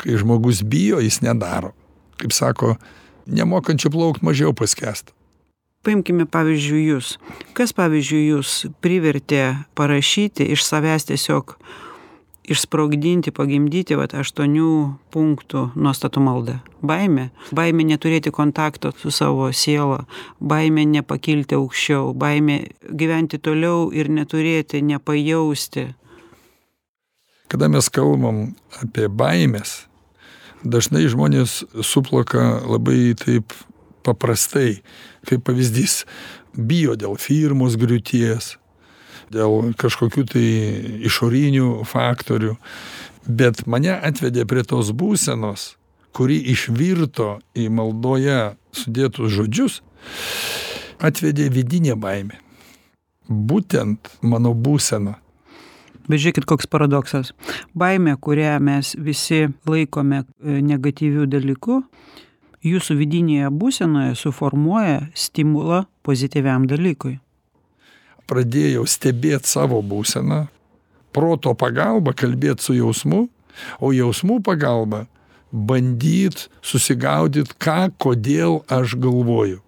Kai 0.00 0.18
žmogus 0.20 0.62
bijo, 0.68 1.00
jis 1.02 1.20
nedaro. 1.24 1.72
Kaip 2.20 2.34
sako, 2.36 2.74
nemokančių 3.26 3.92
plaukti 3.94 4.26
mažiau 4.26 4.54
paskęsta. 4.56 5.14
Paimkime 5.84 6.24
pavyzdžiui 6.24 6.82
jūs. 6.88 7.16
Kas 7.52 7.74
pavyzdžiui 7.76 8.22
jūs 8.30 8.52
privertė 8.80 9.66
parašyti 9.76 10.46
iš 10.54 10.64
savęs 10.64 11.10
tiesiog 11.10 11.58
išsprogdinti, 12.44 13.32
pagimdyti 13.32 13.96
vat, 13.96 14.14
aštuonių 14.16 14.70
punktų 15.12 15.64
nuostatų 15.76 16.22
maldą. 16.24 16.56
Baimė. 16.84 17.30
Baimė 17.56 17.86
neturėti 17.88 18.32
kontakto 18.34 18.92
su 19.00 19.12
savo 19.14 19.50
siela, 19.52 20.04
baimė 20.40 20.84
nepakilti 20.98 21.56
aukščiau, 21.56 22.12
baimė 22.16 22.58
gyventi 22.92 23.40
toliau 23.40 23.88
ir 23.96 24.12
neturėti, 24.12 24.82
nepajausti. 24.84 25.88
Kada 27.48 27.68
mes 27.68 27.88
kalbam 27.92 28.54
apie 28.80 29.08
baimės, 29.08 29.84
dažnai 30.64 31.06
žmonės 31.12 31.62
suplaka 31.84 32.64
labai 32.64 33.14
taip 33.20 33.52
paprastai, 34.04 34.82
kaip 35.28 35.44
pavyzdys, 35.46 36.02
bijo 36.54 36.96
dėl 36.98 37.16
firmos 37.20 37.78
griūties, 37.80 38.56
dėl 39.32 39.72
kažkokių 39.80 40.26
tai 40.34 40.46
išorinių 41.08 41.84
faktorių. 41.88 42.56
Bet 43.24 43.64
mane 43.70 43.94
atvedė 43.96 44.44
prie 44.48 44.64
tos 44.68 44.92
būsenos, 44.92 45.74
kuri 46.14 46.36
išvirto 46.52 47.38
į 47.56 47.70
maldoje 47.72 48.54
sudėtus 48.76 49.32
žodžius, 49.34 49.80
atvedė 51.00 51.48
vidinė 51.52 51.96
baimė. 51.98 52.38
Būtent 53.24 54.12
mano 54.20 54.52
būsena. 54.52 55.16
Bet 56.04 56.20
žiūrėkit, 56.20 56.44
koks 56.48 56.68
paradoksas. 56.68 57.32
Baimė, 57.72 58.18
kurią 58.20 58.58
mes 58.60 58.92
visi 59.00 59.46
laikome 59.68 60.22
e, 60.22 60.60
negatyvių 60.60 61.26
dalykų, 61.32 61.80
jūsų 62.64 62.96
vidinėje 63.00 63.52
būsenoje 63.52 64.16
suformuoja 64.20 65.04
stimulą 65.16 65.84
pozityviam 66.04 66.68
dalykui 66.68 67.18
pradėjau 68.30 68.84
stebėt 68.88 69.48
savo 69.48 69.80
būseną, 69.84 70.46
proto 71.14 71.54
pagalba 71.54 72.14
kalbėt 72.16 72.64
su 72.64 72.76
jausmu, 72.76 73.26
o 73.80 73.92
jausmų 73.94 74.40
pagalba 74.44 75.04
bandyt 75.52 76.48
susigaudyt, 76.64 77.54
ką, 77.62 77.92
kodėl 78.02 78.62
aš 78.72 78.96
galvoju. 78.98 79.60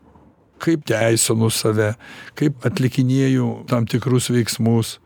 Kaip 0.63 0.87
teisinu 0.89 1.51
save, 1.53 1.93
kaip 2.35 2.65
atlikinėju 2.65 3.69
tam 3.71 3.87
tikrus 3.87 4.31
veiksmus, 4.33 4.97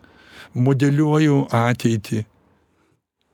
modeliuoju 0.54 1.44
ateitį. 1.54 2.24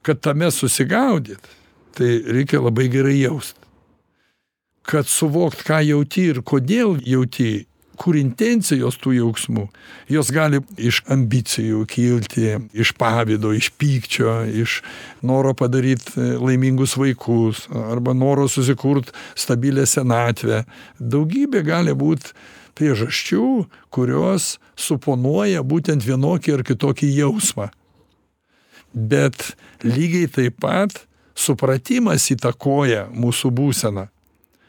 Kad 0.06 0.20
tame 0.22 0.50
susigaudyt, 0.54 1.48
tai 1.96 2.20
reikia 2.22 2.60
labai 2.62 2.88
gerai 2.92 3.16
jaust. 3.20 3.56
Kad 4.86 5.08
suvokt, 5.10 5.64
ką 5.66 5.80
jauti 5.82 6.28
ir 6.30 6.44
kodėl 6.46 7.00
jauti, 7.02 7.66
kur 8.00 8.16
intencijos 8.18 8.98
tų 9.00 9.14
jausmų 9.16 9.66
jos 10.12 10.30
gali 10.34 10.60
iš 10.76 11.02
ambicijų 11.12 11.84
kilti 11.90 12.56
iš 12.76 12.92
pavydo 13.00 13.52
iš 13.56 13.70
pykčio 13.80 14.38
iš 14.64 14.80
noro 15.26 15.54
padaryt 15.56 16.12
laimingus 16.16 16.96
vaikus 17.00 17.64
arba 17.92 18.14
noro 18.16 18.46
susikurt 18.52 19.12
stabilią 19.38 19.86
senatvę 19.88 20.64
daugybė 21.00 21.64
gali 21.66 21.96
būt 21.96 22.32
priežasčių 22.76 23.48
kurios 23.94 24.56
suponuoja 24.76 25.62
būtent 25.64 26.04
vienokį 26.04 26.58
ar 26.58 26.64
kitokį 26.66 27.10
jausmą. 27.16 27.70
Bet 28.92 29.56
lygiai 29.84 30.28
taip 30.32 30.60
pat 30.62 31.02
supratimas 31.36 32.28
įtakoja 32.32 33.06
mūsų 33.12 33.52
būseną. 33.56 34.06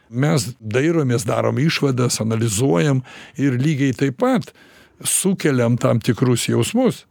Mes 0.10 0.48
dairomės 0.60 1.28
darom 1.28 1.60
išvadas 1.60 2.22
analizuojam 2.24 3.04
ir 3.36 3.60
lygiai 3.60 3.96
taip 3.96 4.20
pat 4.24 4.54
sukeliam 5.04 5.76
tam 5.80 6.00
tikrus 6.00 6.48
jausmus. 6.48 7.04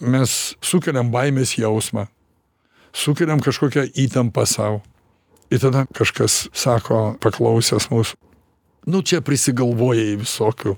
Mes 0.00 0.56
sukeliam 0.62 1.12
baimės 1.14 1.54
jausmą 1.58 2.08
sukeliam 2.92 3.40
kažkokią 3.40 3.86
įtampą 3.96 4.46
sau. 4.46 4.82
Ir 5.52 5.60
tada 5.60 5.84
kažkas 5.92 6.48
sako 6.56 7.16
paklausęs 7.20 7.90
mūsų 7.92 8.16
nu 8.88 9.02
čia 9.06 9.20
prisigalvojai 9.22 10.16
visokių 10.20 10.76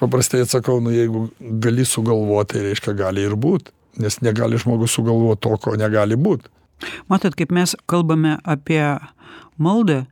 paprastai 0.00 0.44
atsakau 0.46 0.80
nu 0.80 0.92
jeigu 0.94 1.28
gali 1.62 1.84
sugalvot 1.84 2.52
tai 2.52 2.64
reiškia 2.68 2.96
gali 2.98 3.24
ir 3.28 3.36
būt 3.36 3.70
nes 4.00 4.20
negali 4.22 4.58
žmogus 4.58 4.94
sugalvot 4.96 5.40
to 5.40 5.56
ko 5.60 5.74
negali 5.78 6.16
būt. 6.16 6.46
Matot 7.10 7.34
kaip 7.36 7.52
mes 7.52 7.74
kalbame 7.90 8.38
apie 8.48 8.84
maldą 9.60 10.04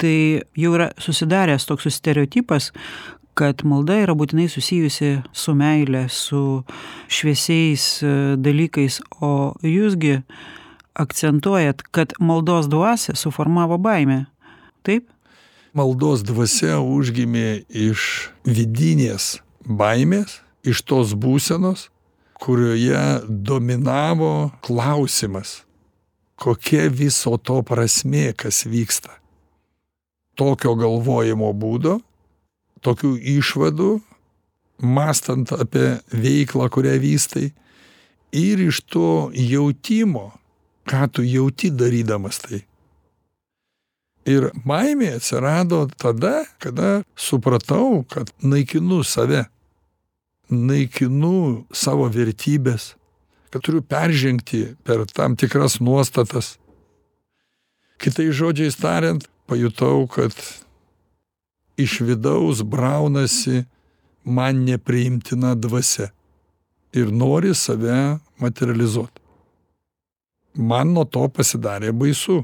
tai 0.00 0.42
jau 0.56 0.74
yra 0.76 0.90
susidaręs 1.00 1.66
toks 1.68 1.90
stereotipas 1.92 2.70
kad 3.38 3.64
malda 3.64 3.98
yra 4.04 4.14
būtinai 4.18 4.48
susijusi 4.52 5.18
su 5.32 5.54
meile 5.56 6.06
su 6.12 6.62
šviesiais 7.10 7.84
e, 8.02 8.14
dalykais 8.40 9.00
o 9.24 9.52
jūs 9.64 9.96
gi 10.00 10.18
akcentuojat 11.00 11.84
kad 11.94 12.14
maldos 12.20 12.68
dvasią 12.72 13.16
suformavo 13.16 13.78
baimė 13.80 14.24
taip 14.86 15.06
maldos 15.76 16.24
dvasia 16.26 16.80
užgimė 16.82 17.62
iš 17.68 18.30
vidinės 18.48 19.38
baimės 19.64 20.40
iš 20.66 20.82
tos 20.88 21.14
būsenos 21.14 21.88
kurioje 22.40 23.04
dominavo 23.28 24.50
klausimas 24.66 25.60
kokia 26.40 26.88
viso 26.88 27.36
to 27.36 27.62
prasmė 27.66 28.30
kas 28.36 28.64
vyksta 28.64 29.20
tokio 30.40 30.74
galvojimo 30.78 31.52
būdo, 31.52 31.98
tokių 32.84 33.12
išvadų, 33.36 33.90
mastant 34.80 35.52
apie 35.52 35.98
veiklą, 36.14 36.70
kurią 36.72 36.96
vystai, 37.02 37.50
ir 38.32 38.62
iš 38.64 38.80
to 38.88 39.28
jautimo, 39.36 40.30
ką 40.88 41.08
tu 41.12 41.26
jauti 41.26 41.70
darydamas 41.70 42.40
tai. 42.40 42.62
Ir 44.30 44.50
baimė 44.68 45.14
atsirado 45.18 45.84
tada, 45.98 46.44
kada 46.62 47.00
supratau, 47.18 48.04
kad 48.10 48.30
naikinu 48.44 49.00
save, 49.06 49.46
naikinu 50.50 51.64
savo 51.72 52.06
vertybės, 52.12 52.94
kad 53.50 53.64
turiu 53.66 53.82
peržengti 53.82 54.62
per 54.86 55.06
tam 55.10 55.36
tikras 55.40 55.80
nuostatas. 55.82 56.54
Kitai 58.00 58.30
žodžiais 58.32 58.78
tariant, 58.80 59.26
pajutau 59.50 60.06
kad 60.10 60.36
iš 61.80 62.00
vidaus 62.06 62.62
braunasi 62.62 63.64
man 64.24 64.64
nepriimtina 64.68 65.54
dvasia 65.56 66.10
ir 66.92 67.10
nori 67.12 67.54
save 67.54 68.18
materializuot 68.42 69.20
man 70.54 70.92
nuo 70.94 71.04
to 71.04 71.26
pasidarė 71.36 71.92
baisu 71.96 72.40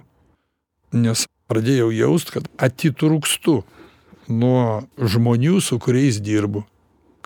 nes 0.93 1.27
pradėjau 1.51 1.91
jaust 1.95 2.33
kad 2.35 2.49
atitrūkstu 2.59 3.61
nuo 4.29 4.63
žmonių 4.99 5.61
su 5.63 5.79
kuriais 5.83 6.19
dirbu 6.23 6.65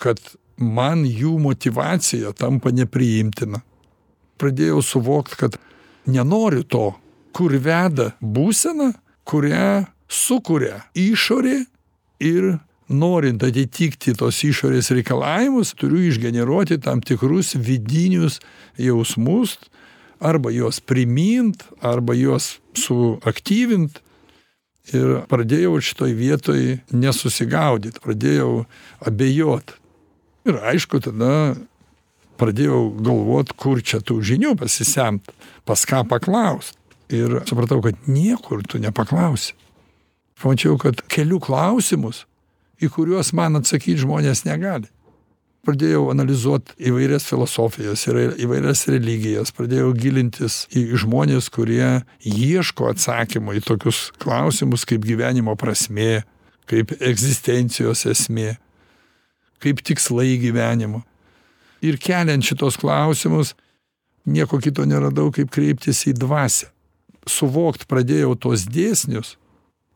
kad 0.00 0.20
man 0.60 1.04
jų 1.08 1.38
motyvacija 1.40 2.32
tampa 2.36 2.72
nepriimtina. 2.72 3.62
Pradėjau 4.40 4.80
suvokt 4.84 5.36
kad 5.40 5.56
nenoriu 6.08 6.64
to 6.64 6.86
kur 7.36 7.52
veda 7.56 8.10
būsena 8.20 8.92
kurią 9.28 9.86
sukuria 10.10 10.82
išorė 10.96 11.62
ir 12.24 12.58
norint 12.90 13.42
atitikti 13.46 14.16
tos 14.18 14.40
išorės 14.44 14.90
reikalavimus 14.96 15.74
turiu 15.78 16.02
išgeneruoti 16.08 16.80
tam 16.82 17.00
tikrus 17.04 17.54
vidinius 17.54 18.40
jausmus 18.80 19.56
arba 20.20 20.50
juos 20.52 20.80
primint 20.80 21.62
arba 21.80 22.16
juos 22.18 22.58
suaktyvint 22.76 24.02
ir 24.92 25.20
pradėjau 25.30 25.78
šitoj 25.84 26.14
vietoj 26.16 26.62
nesusigaudyt 26.92 28.00
pradėjau 28.04 28.64
abejot. 29.06 29.74
Ir 30.48 30.60
aišku 30.72 31.02
tada 31.04 31.56
pradėjau 32.40 32.88
galvot 33.04 33.52
kur 33.60 33.82
čia 33.84 34.00
tų 34.00 34.20
žinių 34.24 34.54
pasisemt 34.60 35.32
pas 35.68 35.84
ką 35.86 36.04
paklaust. 36.08 36.76
Ir 37.10 37.40
supratau 37.48 37.80
kad 37.82 37.98
niekur 38.06 38.62
tu 38.64 38.78
nepaklausi. 38.78 39.56
Pamačiau 40.40 40.78
kad 40.80 41.02
keliu 41.10 41.40
klausimus 41.42 42.24
į 42.80 42.88
kuriuos 42.94 43.34
man 43.36 43.58
atsakyt 43.60 44.00
žmonės 44.00 44.46
negali 44.46 44.88
pradėjau 45.66 46.08
analizuot 46.12 46.72
įvairias 46.80 47.26
filosofijas 47.28 48.06
ir 48.08 48.18
įvairias 48.46 48.86
religijas 48.90 49.52
pradėjau 49.56 49.92
gilintis 49.96 50.64
į 50.72 50.86
žmones 51.02 51.50
kurie 51.52 52.00
ieško 52.24 52.90
atsakymo 52.94 53.54
į 53.58 53.62
tokius 53.66 54.08
klausimus 54.22 54.86
kaip 54.88 55.04
gyvenimo 55.06 55.56
prasmė 55.60 56.22
kaip 56.70 56.94
egzistencijos 56.98 58.06
esmė 58.08 58.54
kaip 59.60 59.82
tikslai 59.84 60.38
gyvenimo. 60.40 61.02
Ir 61.84 61.98
keliant 62.00 62.44
šituos 62.44 62.78
klausimus 62.80 63.52
nieko 64.24 64.60
kito 64.62 64.86
neradau 64.88 65.28
kaip 65.34 65.50
kreiptis 65.52 66.06
į 66.08 66.14
dvasią. 66.16 66.70
Suvokt 67.28 67.84
pradėjau 67.88 68.32
tuos 68.40 68.64
dėsnius 68.64 69.36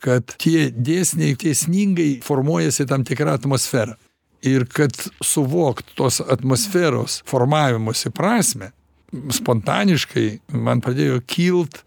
kad 0.04 0.34
tie 0.40 0.68
dėsniai 0.68 1.36
dėsningai 1.40 2.10
formuojasi 2.24 2.84
tam 2.90 3.06
tikra 3.08 3.38
atmosfera 3.38 3.96
ir 4.44 4.66
kad 4.68 4.94
suvokt 5.24 5.94
tos 5.98 6.20
atmosferos 6.20 7.22
formavimosi 7.28 8.12
prasmę 8.14 8.70
spontaniškai 9.34 10.28
man 10.64 10.82
pradėjo 10.84 11.20
kilt 11.30 11.82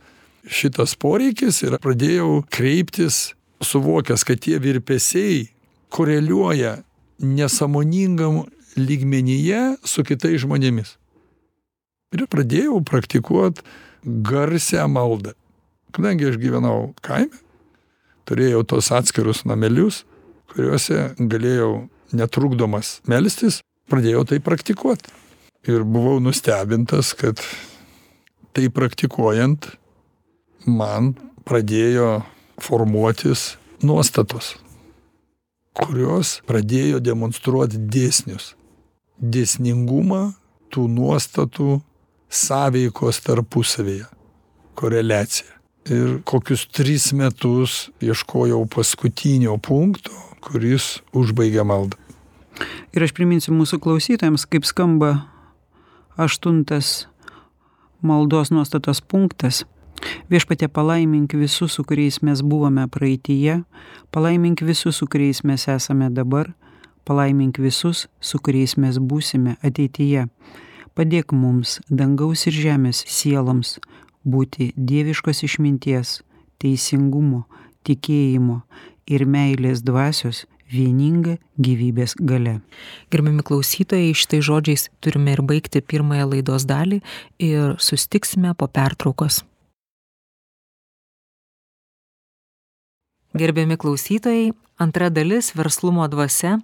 šitas 0.47 0.95
poreikis 0.99 1.61
ir 1.65 1.77
pradėjau 1.83 2.43
kreiptis 2.53 3.33
suvokęs 3.63 4.23
kad 4.27 4.41
tie 4.43 4.57
virpesiai 4.63 5.47
koreliuoja 5.93 6.77
nesąmoningam 7.19 8.45
lygmenyje 8.77 9.77
su 9.83 10.03
kitais 10.05 10.43
žmonėmis. 10.43 10.95
Ir 12.13 12.27
pradėjau 12.29 12.79
praktikuot 12.85 13.63
garsią 14.05 14.85
maldą. 14.91 15.33
Kadangi 15.91 16.29
aš 16.29 16.37
gyvenau 16.39 16.93
kaime 17.01 17.41
turėjau 18.29 18.61
tuos 18.67 18.91
atskirus 18.93 19.43
namelius 19.47 20.03
kuriuose 20.51 21.13
galėjau 21.19 21.87
netrukdomas 22.15 22.99
melstis 23.07 23.61
pradėjau 23.91 24.25
tai 24.27 24.39
praktikuot. 24.43 25.09
Ir 25.67 25.83
buvau 25.83 26.21
nustebintas 26.23 27.11
kad 27.17 27.41
tai 28.55 28.69
praktikuojant 28.73 29.71
man 30.67 31.15
pradėjo 31.47 32.21
formuotis 32.63 33.55
nuostatos 33.83 34.55
kurios 35.77 36.39
pradėjo 36.49 37.01
demonstruot 37.03 37.75
dėsnius. 37.93 38.53
Dėsningumą 39.17 40.31
tų 40.73 40.87
nuostatų 40.93 41.79
sąveikos 42.29 43.21
tarpusavyje 43.25 44.07
koreliaciją. 44.77 45.53
Ir 45.87 46.17
kokius 46.27 46.65
tris 46.67 47.13
metus 47.15 47.87
ieškojau 48.03 48.65
paskutinio 48.73 49.55
punkto 49.63 50.11
kuris 50.47 51.01
užbaigia 51.11 51.65
maldą. 51.67 51.99
Ir 52.95 53.03
aš 53.05 53.13
priminsiu 53.13 53.53
mūsų 53.53 53.81
klausytojams 53.83 54.47
kaip 54.49 54.65
skamba 54.65 55.27
aštuntas 56.17 57.05
maldos 58.01 58.49
nuostatos 58.53 59.01
punktas. 59.01 59.65
Viešpatie 60.31 60.69
palaimink 60.69 61.33
visus 61.33 61.75
su 61.75 61.83
kuriais 61.83 62.21
mes 62.21 62.41
buvome 62.41 62.85
praeityje 62.87 63.63
palaimink 64.13 64.61
visus 64.61 64.97
su 64.97 65.07
kuriais 65.07 65.43
mes 65.43 65.67
esame 65.67 66.09
dabar 66.09 66.53
palaimink 67.05 67.59
visus 67.59 68.07
su 68.21 68.39
kuriais 68.39 68.77
mes 68.77 68.99
būsime 68.99 69.57
ateityje. 69.61 70.27
Padėk 70.97 71.33
mums 71.33 71.79
dangaus 71.89 72.47
ir 72.49 72.55
žemės 72.57 73.03
sieloms 73.05 73.77
būti 74.25 74.71
dieviškos 74.77 75.43
išminties 75.45 76.21
teisingumo 76.61 77.45
tikėjimo 77.87 78.61
ir 79.07 79.25
meilės 79.25 79.81
dvasios 79.85 80.45
vieninga 80.71 81.37
gyvybės 81.63 82.15
galia. 82.19 82.59
Gerbiami 83.11 83.43
klausytojai, 83.47 84.13
šitai 84.15 84.41
žodžiais 84.43 84.87
turime 85.03 85.35
ir 85.35 85.43
baigti 85.47 85.81
pirmąją 85.81 86.31
laidos 86.33 86.67
dalį 86.67 87.01
ir 87.39 87.77
sustiksime 87.79 88.53
po 88.57 88.67
pertraukos. 88.67 89.43
Gerbiami 93.37 93.77
klausytojai, 93.77 94.51
antra 94.81 95.11
dalis 95.13 95.51
verslumo 95.55 96.07
dvasia. 96.09 96.57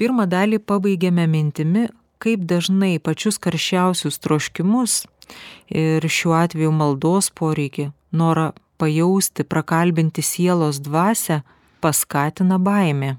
Pirmą 0.00 0.24
dalį 0.30 0.62
pabaigėme 0.64 1.26
mintimi, 1.28 1.88
kaip 2.22 2.46
dažnai 2.48 2.96
pačius 3.02 3.38
karščiausius 3.42 4.18
troškimus 4.24 5.02
ir 5.68 6.06
šiuo 6.06 6.36
atveju 6.38 6.72
maldos 6.72 7.28
poreikį, 7.36 7.90
norą 8.16 8.52
pajausti, 8.80 9.44
prakalbinti 9.44 10.24
sielos 10.24 10.80
dvasę 10.84 11.42
paskatina 11.86 12.58
baimė. 12.58 13.14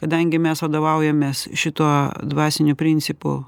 Kadangi 0.00 0.38
mes 0.40 0.62
vadovaujamės 0.62 1.48
šituo 1.58 1.90
dvasiniu 2.32 2.76
principu, 2.78 3.42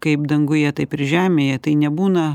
kaip 0.00 0.26
danguje, 0.26 0.70
taip 0.74 0.96
ir 0.96 1.06
žemėje, 1.10 1.60
tai 1.66 1.76
nebūna 1.76 2.26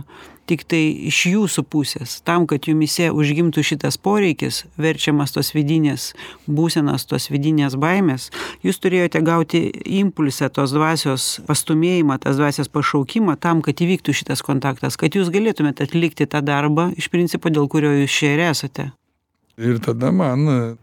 tiktai 0.49 0.83
iš 1.09 1.21
jūsų 1.31 1.63
pusės 1.73 2.19
tam 2.25 2.45
kad 2.49 2.67
jumyse 2.69 3.09
užgimtų 3.13 3.63
šitas 3.65 3.97
poreikis 4.01 4.63
verčiamas 4.81 5.33
tos 5.35 5.51
vidinės 5.55 6.11
būsenos 6.45 7.07
tos 7.09 7.27
vidinės 7.33 7.77
baimės 7.81 8.29
jūs 8.65 8.79
turėjote 8.83 9.21
gauti 9.25 9.63
impulsą 10.01 10.51
tos 10.53 10.75
dvasios 10.75 11.27
pastūmėjimą 11.49 12.19
tos 12.25 12.37
dvasios 12.41 12.69
pašaukimą 12.73 13.37
tam 13.41 13.63
kad 13.65 13.81
įvyktų 13.81 14.15
šitas 14.21 14.45
kontaktas 14.45 14.99
kad 15.01 15.17
jūs 15.17 15.33
galėtumėt 15.33 15.81
atlikti 15.85 16.29
tą 16.29 16.43
darbą 16.45 16.91
iš 16.93 17.09
principo 17.13 17.49
dėl 17.49 17.69
kurio 17.71 17.95
jūs 18.03 18.19
čia 18.21 18.35
ir 18.37 18.45
esate 18.51 18.91
ir 19.57 19.81
tada 19.81 20.13
man 20.13 20.77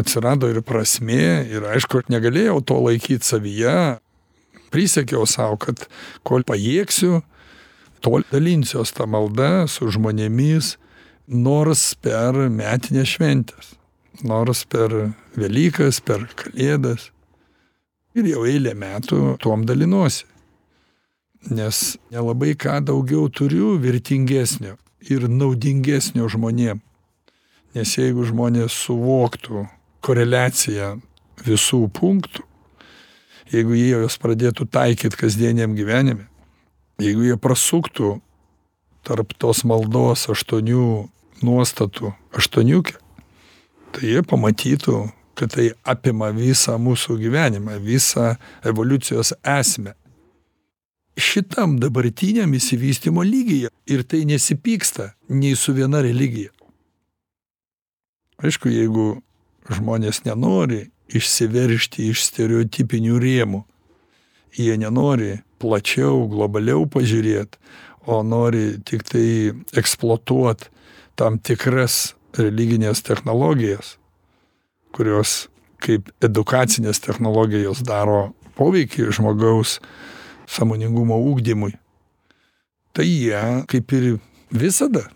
atsirado 0.00 0.50
ir 0.50 0.62
prasmė 0.66 1.44
ir 1.50 1.66
aišku 1.74 2.04
negalėjau 2.12 2.60
to 2.66 2.78
laikyt 2.86 3.26
savyje. 3.26 3.98
Prisiekiau 4.74 5.26
sau 5.30 5.54
kad 5.60 5.86
kol 6.26 6.42
pajėgsiu 6.46 7.22
tol 8.04 8.26
dalinsiuos 8.32 8.92
ta 8.96 9.06
malda 9.06 9.68
su 9.70 9.88
žmonėmis 9.94 10.74
nors 11.30 11.94
per 12.04 12.36
metines 12.50 13.14
šventes 13.14 13.74
nors 14.22 14.62
per 14.70 14.92
velykas 15.34 15.98
per 16.04 16.26
kalėdas. 16.38 17.10
Ir 18.14 18.28
jau 18.30 18.44
eilę 18.46 18.76
metų 18.78 19.34
tuom 19.42 19.64
dalinuosi 19.66 20.28
nes 21.50 21.96
nelabai 22.10 22.54
ką 22.54 22.80
daugiau 22.84 23.28
turiu 23.28 23.76
vertingesnio 23.80 24.76
ir 25.04 25.28
naudingesnio 25.28 26.28
žmonėm. 26.28 26.80
Nes 27.74 27.96
jeigu 27.98 28.24
žmonės 28.24 28.72
suvoktų 28.86 29.66
koreliaciją 30.04 30.98
visų 31.44 31.86
punktų. 31.96 32.44
Jeigu 33.52 33.74
jie 33.76 33.90
juos 33.94 34.20
pradėtų 34.20 34.68
taikyt 34.72 35.16
kasdieniam 35.20 35.74
gyvenime 35.76 36.28
jeigu 37.02 37.26
jie 37.26 37.36
prasuktų 37.40 38.18
tarp 39.04 39.34
tos 39.38 39.64
maldos 39.66 40.28
aštuonių 40.30 41.08
nuostatų 41.44 42.12
aštuoniukę 42.38 42.96
tai 43.94 44.10
jie 44.12 44.22
pamatytų 44.26 45.02
kad 45.34 45.50
tai 45.50 45.72
apima 45.82 46.30
visą 46.34 46.76
mūsų 46.78 47.16
gyvenimą 47.18 47.80
visą 47.82 48.36
evoliucijos 48.62 49.32
esmę. 49.42 49.96
Šitam 51.18 51.80
dabartiniam 51.82 52.54
išsivystymo 52.54 53.22
lygyje 53.26 53.72
ir 53.90 54.04
tai 54.06 54.22
nesipyksta 54.30 55.08
nei 55.34 55.56
su 55.58 55.74
viena 55.74 56.04
religija. 56.06 56.52
Aišku 58.38 58.70
jeigu 58.70 59.08
žmonės 59.70 60.24
nenori 60.26 60.88
išsiveržti 61.14 62.10
iš 62.10 62.26
stereotipinių 62.28 63.18
rėmų. 63.22 63.64
Jie 64.54 64.76
nenori 64.78 65.40
plačiau 65.62 66.26
globaliau 66.30 66.86
pažiūrėt 66.90 67.58
o 68.06 68.22
nori 68.22 68.78
tiktai 68.84 69.54
eksploatuot 69.76 70.68
tam 71.16 71.38
tikras 71.38 72.14
religines 72.36 73.02
technologijas 73.06 73.96
kurios 74.94 75.48
kaip 75.82 76.08
edukacinės 76.24 77.02
technologijos 77.04 77.82
daro 77.84 78.32
poveikį 78.58 79.10
žmogaus 79.14 79.80
sąmoningumo 80.50 81.18
ugdymui. 81.32 81.74
Tai 82.94 83.06
jie 83.06 83.40
kaip 83.70 83.92
ir 83.96 84.06
visada 84.54 85.08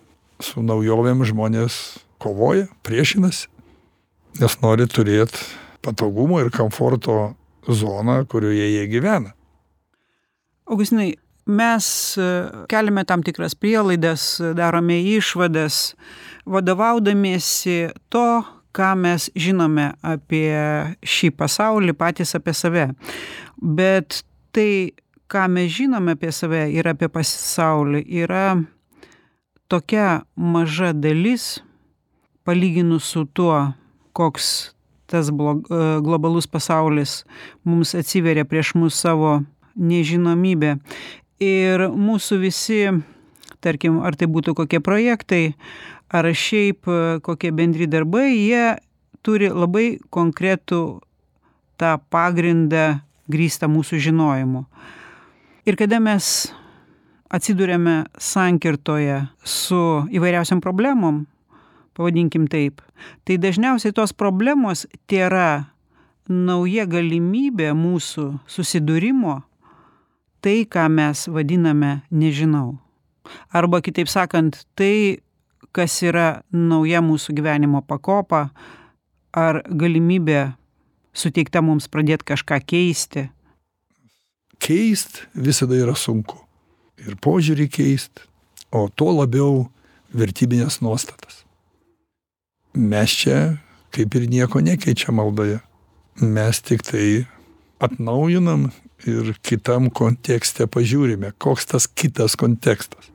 su 0.43 0.65
naujovėm 0.65 1.23
žmonės 1.29 1.79
kovoja 2.23 2.67
priešinasi 2.87 3.47
nes 4.43 4.59
nori 4.63 4.87
turėt 4.91 5.35
patogumo 5.85 6.41
ir 6.43 6.51
komforto 6.55 7.35
zoną 7.69 8.21
kurioje 8.31 8.69
jie 8.73 8.85
gyvena. 8.91 9.35
Augustinai 10.69 11.15
mes 11.49 11.87
keliame 12.69 13.05
tam 13.09 13.23
tikras 13.25 13.57
prielaidas 13.57 14.37
darome 14.57 15.01
išvadas 15.17 15.95
vadovaudamiesi 16.47 17.89
to 18.13 18.29
ką 18.79 18.95
mes 19.01 19.29
žinome 19.35 19.91
apie 20.05 20.53
šį 21.03 21.33
pasaulį 21.39 21.95
patys 21.99 22.37
apie 22.39 22.55
save. 22.55 22.89
Bet 23.59 24.23
tai 24.55 24.95
ką 25.29 25.47
mes 25.53 25.73
žinome 25.73 26.15
apie 26.17 26.33
save 26.33 26.67
ir 26.73 26.89
apie 26.89 27.09
pasaulį 27.13 28.05
yra 28.23 28.61
tokia 29.69 30.23
maža 30.37 30.93
dalis 30.93 31.59
palyginus 32.45 33.09
su 33.13 33.25
tuo 33.25 33.73
koks 34.19 34.73
tas 35.09 35.31
blog 35.33 35.65
globalus 36.05 36.49
pasaulis 36.51 37.23
mums 37.65 37.95
atsiveria 37.97 38.45
prieš 38.45 38.75
mus 38.77 38.99
savo 38.99 39.39
nežinomybe 39.79 40.75
ir 41.43 41.87
mūsų 41.95 42.41
visi 42.43 42.83
tarkim 43.65 44.03
ar 44.05 44.19
tai 44.19 44.29
būtų 44.31 44.55
kokie 44.59 44.83
projektai 44.85 45.55
ar 46.13 46.29
šiaip 46.29 46.89
kokie 47.25 47.53
bendri 47.55 47.89
darbai 47.91 48.29
jie 48.35 48.77
turi 49.23 49.51
labai 49.53 49.99
konkretų 50.15 50.83
tą 51.79 51.97
pagrindą 52.11 53.01
grįstą 53.31 53.69
mūsų 53.71 54.01
žinojimu. 54.09 54.65
Ir 55.69 55.77
kada 55.77 56.01
mes 56.01 56.49
atsiduriame 57.29 58.07
sankirtoje 58.17 59.21
su 59.45 59.81
įvairiausiom 60.17 60.63
problemom 60.65 61.27
pavadinkim 61.99 62.47
taip. 62.51 62.81
Tai 63.27 63.37
dažniausiai 63.43 63.95
tos 63.95 64.15
problemos 64.15 64.87
tėra 65.11 65.69
nauja 66.29 66.87
galimybė 66.89 67.73
mūsų 67.77 68.31
susidūrimo 68.47 69.41
tai 70.41 70.65
ką 70.65 70.87
mes 70.93 71.27
vadiname 71.29 72.03
nežinau. 72.11 72.79
Arba 73.53 73.81
kitaip 73.85 74.09
sakant 74.09 74.63
tai 74.79 75.21
kas 75.77 75.99
yra 76.07 76.43
nauja 76.53 77.03
mūsų 77.05 77.35
gyvenimo 77.37 77.83
pakopa 77.85 78.49
ar 79.37 79.61
galimybė 79.69 80.53
suteikta 81.13 81.63
mums 81.65 81.89
pradėt 81.91 82.25
kažką 82.25 82.61
keisti. 82.65 83.29
Keist 84.59 85.27
visada 85.35 85.77
yra 85.79 85.95
sunku. 85.99 86.39
Ir 86.99 87.15
požiūrį 87.23 87.69
keist 87.71 88.25
o 88.75 88.89
tuo 88.89 89.13
labiau 89.21 89.69
vertybines 90.15 90.81
nuostatas 90.83 91.45
mes 92.79 93.15
čia 93.23 93.41
kaip 93.95 94.15
ir 94.15 94.29
nieko 94.31 94.61
nekeičiam 94.63 95.19
maldoje. 95.19 95.59
Mes 96.21 96.61
tiktai 96.63 97.27
atnaujinam 97.83 98.69
ir 99.07 99.35
kitam 99.47 99.89
kontekste 99.95 100.67
pažiūrime 100.67 101.33
koks 101.39 101.71
tas 101.73 101.87
kitas 101.87 102.37
kontekstas. 102.39 103.11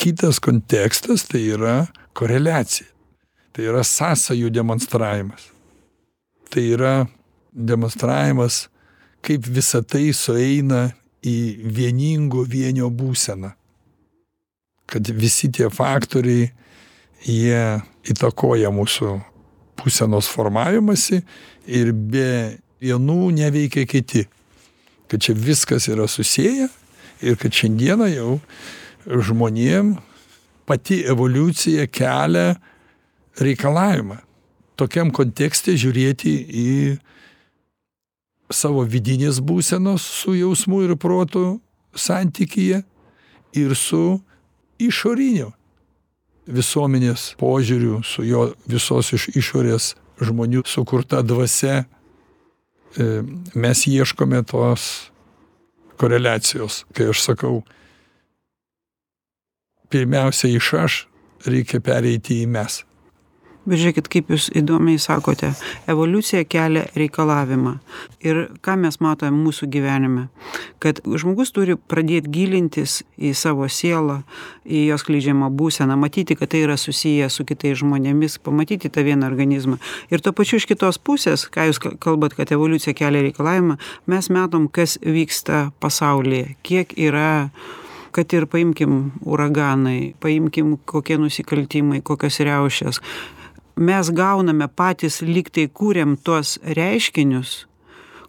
Kitas 0.00 0.40
kontekstas 0.40 1.26
tai 1.28 1.44
yra 1.56 1.74
koreliacija. 2.16 2.88
Tai 3.52 3.66
yra 3.66 3.82
sąsajų 3.84 4.48
demonstravimas. 4.54 5.50
Tai 6.50 6.62
yra 6.62 6.94
demonstravimas 7.52 8.68
kaip 9.26 9.46
visa 9.46 9.82
tai 9.82 10.12
sueina 10.16 10.88
į 11.26 11.36
vieningo 11.76 12.46
vienio 12.48 12.88
būseną. 12.88 13.52
Kad 14.90 15.10
visi 15.14 15.50
tie 15.52 15.68
faktoriai 15.70 16.48
jie 17.26 17.64
įtakoja 18.08 18.70
mūsų 18.72 19.16
būsenos 19.80 20.28
formavimąsi 20.30 21.22
ir 21.66 21.92
be 21.92 22.58
vienų 22.80 23.30
neveikia 23.36 23.86
kiti. 23.88 24.26
Kad 25.10 25.24
čia 25.24 25.34
viskas 25.34 25.88
yra 25.90 26.06
susieję 26.08 26.68
ir 27.20 27.36
kad 27.36 27.52
šiandieną 27.52 28.08
jau 28.14 28.38
žmonėm 29.06 29.96
pati 30.68 31.02
evoliucija 31.08 31.88
kelia 31.90 32.54
reikalavimą 33.40 34.20
tokiam 34.80 35.10
kontekste 35.12 35.74
žiūrėti 35.76 36.32
į 36.56 36.70
savo 38.50 38.84
vidinės 38.88 39.40
būsenos 39.44 40.04
su 40.22 40.34
jausmu 40.38 40.82
ir 40.86 40.96
protu 41.00 41.60
santykyje 41.94 42.80
ir 43.60 43.74
su 43.76 44.20
išoriniu 44.80 45.50
visuomenės 46.50 47.34
požiūriu 47.40 48.00
su 48.06 48.24
jo 48.26 48.50
visos 48.70 49.12
iš 49.16 49.28
išorės 49.38 49.94
žmonių 50.20 50.64
sukurta 50.68 51.22
dvasia 51.24 51.80
e, 51.80 53.22
mes 53.54 53.86
ieškome 53.88 54.42
tos 54.50 55.10
koreliacijos. 56.00 56.84
Kai 56.96 57.10
aš 57.12 57.24
sakau 57.28 57.62
pirmiausia 59.90 60.52
iš 60.56 60.72
aš 60.84 61.00
reikia 61.46 61.80
pereiti 61.84 62.42
į 62.44 62.50
mes 62.50 62.82
bet 63.66 63.80
žiūrėkit 63.80 64.08
kaip 64.10 64.30
jūs 64.32 64.48
įdomiai 64.56 64.98
sakote 65.00 65.52
evoliucija 65.90 66.44
kelia 66.48 66.86
reikalavimą. 66.96 67.76
Ir 68.24 68.42
ką 68.64 68.76
mes 68.80 69.00
matom 69.04 69.36
mūsų 69.44 69.68
gyvenime? 69.72 70.28
Kad 70.82 71.02
žmogus 71.04 71.52
turi 71.56 71.76
pradėt 71.76 72.28
gilintis 72.32 73.00
į 73.20 73.34
savo 73.36 73.68
sielą 73.68 74.20
į 74.64 74.86
jo 74.90 74.98
skleidžiamą 75.00 75.50
būseną 75.56 75.98
matyti 76.00 76.36
kad 76.38 76.52
tai 76.52 76.64
yra 76.64 76.78
susiję 76.80 77.28
su 77.30 77.44
kitais 77.48 77.80
žmonėmis 77.82 78.38
pamatyti 78.44 78.90
tą 78.92 79.04
vieną 79.06 79.28
organizmą. 79.28 79.78
Ir 80.10 80.24
tuo 80.24 80.32
pačiu 80.36 80.60
iš 80.60 80.68
kitos 80.70 80.98
pusės 80.98 81.46
ką 81.52 81.68
jūs 81.70 81.82
kalbat 82.00 82.36
kad 82.38 82.52
evoliucija 82.52 82.96
kelia 82.96 83.24
reikalavimą 83.28 83.76
mes 84.10 84.30
matom 84.32 84.68
kas 84.68 84.98
vyksta 85.04 85.68
pasaulyje. 85.80 86.56
Kiek 86.62 86.96
yra 86.96 87.50
kad 88.10 88.32
ir 88.34 88.46
paimkim 88.50 89.12
uraganai 89.22 90.14
paimkim 90.20 90.78
kokie 90.84 91.18
nusikaltimai 91.20 92.00
kokios 92.02 92.40
riaušės 92.42 92.98
mes 93.80 94.12
gauname 94.12 94.68
patys 94.68 95.22
lyg 95.24 95.48
tai 95.54 95.66
kuriam 95.72 96.16
tuos 96.20 96.58
reiškinius 96.78 97.58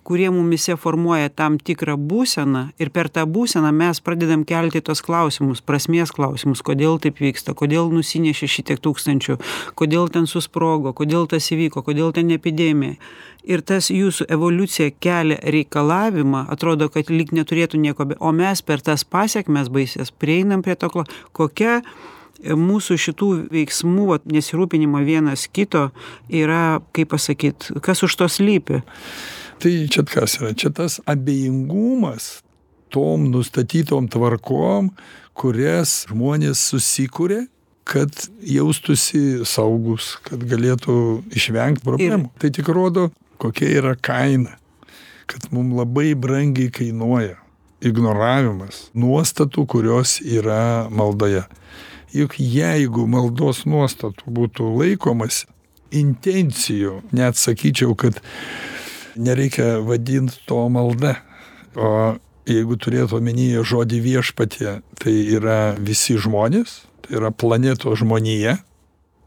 kurie 0.04 0.30
mumyse 0.34 0.76
formuoja 0.76 1.30
tam 1.30 1.58
tikrą 1.62 1.96
būseną 2.10 2.64
ir 2.82 2.90
per 2.94 3.10
tą 3.14 3.26
būseną 3.30 3.70
mes 3.76 4.02
pradedam 4.02 4.46
kelti 4.48 4.82
tuos 4.82 5.02
klausimus 5.06 5.62
prasmės 5.62 6.14
klausimus 6.16 6.64
kodėl 6.66 6.98
taip 7.04 7.22
vyksta 7.22 7.54
kodėl 7.58 7.92
nusinešė 7.94 8.50
šitiek 8.56 8.82
tūkstančių 8.82 9.38
kodėl 9.78 10.10
ten 10.14 10.26
susprogo 10.32 10.94
kodėl 10.98 11.28
tas 11.30 11.52
įvyko 11.54 11.86
kodėl 11.86 12.14
ten 12.16 12.32
epidemija. 12.34 12.98
Ir 13.42 13.62
tas 13.66 13.90
jūsų 13.90 14.28
evoliucija 14.30 14.92
kelia 15.02 15.40
reikalavimą 15.42 16.46
atrodo 16.54 16.90
kad 16.94 17.10
lyg 17.10 17.34
neturėtų 17.34 17.80
nieko 17.82 18.06
o 18.20 18.32
mes 18.32 18.62
per 18.62 18.82
tas 18.86 19.04
pasekmes 19.04 19.70
baisias 19.70 20.12
prieinam 20.12 20.62
prie 20.66 20.76
to 20.76 20.90
kokia 21.34 21.82
mūsų 22.41 22.98
šitų 23.00 23.30
veiksmų 23.54 24.08
vat 24.10 24.26
nesirūpinimo 24.30 25.02
vienas 25.06 25.48
kito 25.52 25.89
yra 26.30 26.82
kaip 26.96 27.12
pasakyt 27.13 27.72
kas 27.86 28.04
už 28.04 28.15
to 28.17 28.30
slypi. 28.32 28.82
Tai 29.62 29.74
čia 29.94 30.06
kas 30.10 30.39
yra? 30.39 30.54
Čia 30.58 30.72
tas 30.74 31.00
abejingumas 31.06 32.39
tom 32.91 33.30
nustatytom 33.32 34.10
tvarkom 34.12 34.91
kurias 35.38 36.06
žmonės 36.10 36.62
susikuria 36.72 37.46
kad 37.88 38.13
jaustųsi 38.46 39.41
saugūs 39.48 40.15
kad 40.28 40.44
galėtų 40.48 40.96
išvengt 41.36 41.86
problemų. 41.86 42.32
Tai 42.41 42.52
tik 42.54 42.70
rodo 42.74 43.10
kokia 43.41 43.72
yra 43.82 43.96
kaina 43.96 44.58
kad 45.32 45.48
mum 45.54 45.74
labai 45.78 46.12
brangiai 46.20 46.72
kainuoja 46.74 47.39
ignoravimas 47.82 48.89
nuostatų 48.94 49.65
kurios 49.70 50.20
yra 50.22 50.89
maldoje 50.94 51.46
juk 52.15 52.38
jeigu 52.39 53.08
maldos 53.08 53.63
nuostatų 53.69 54.34
būtų 54.36 54.69
laikomasi 54.82 55.47
intencijų 55.91 57.02
net 57.15 57.39
sakyčiau 57.39 57.95
kad 58.00 58.19
nereikia 59.19 59.80
vadint 59.84 60.38
to 60.47 60.62
malda. 60.71 61.17
O 61.76 62.15
jeigu 62.47 62.76
turėt 62.80 63.13
omenyje 63.15 63.63
žodį 63.67 64.00
viešpatie 64.04 64.80
tai 65.00 65.13
yra 65.36 65.76
visi 65.80 66.17
žmonės 66.19 66.82
tai 67.06 67.19
yra 67.19 67.32
planetos 67.32 68.02
žmonija 68.02 68.58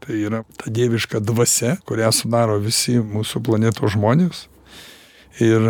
tai 0.05 0.19
yra 0.27 0.43
ta 0.57 0.69
dieviška 0.69 1.21
dvasia 1.25 1.77
kurią 1.89 2.11
sudaro 2.13 2.59
visi 2.61 2.99
mūsų 3.01 3.41
planetos 3.45 3.95
žmonės. 3.95 4.45
Ir 5.41 5.65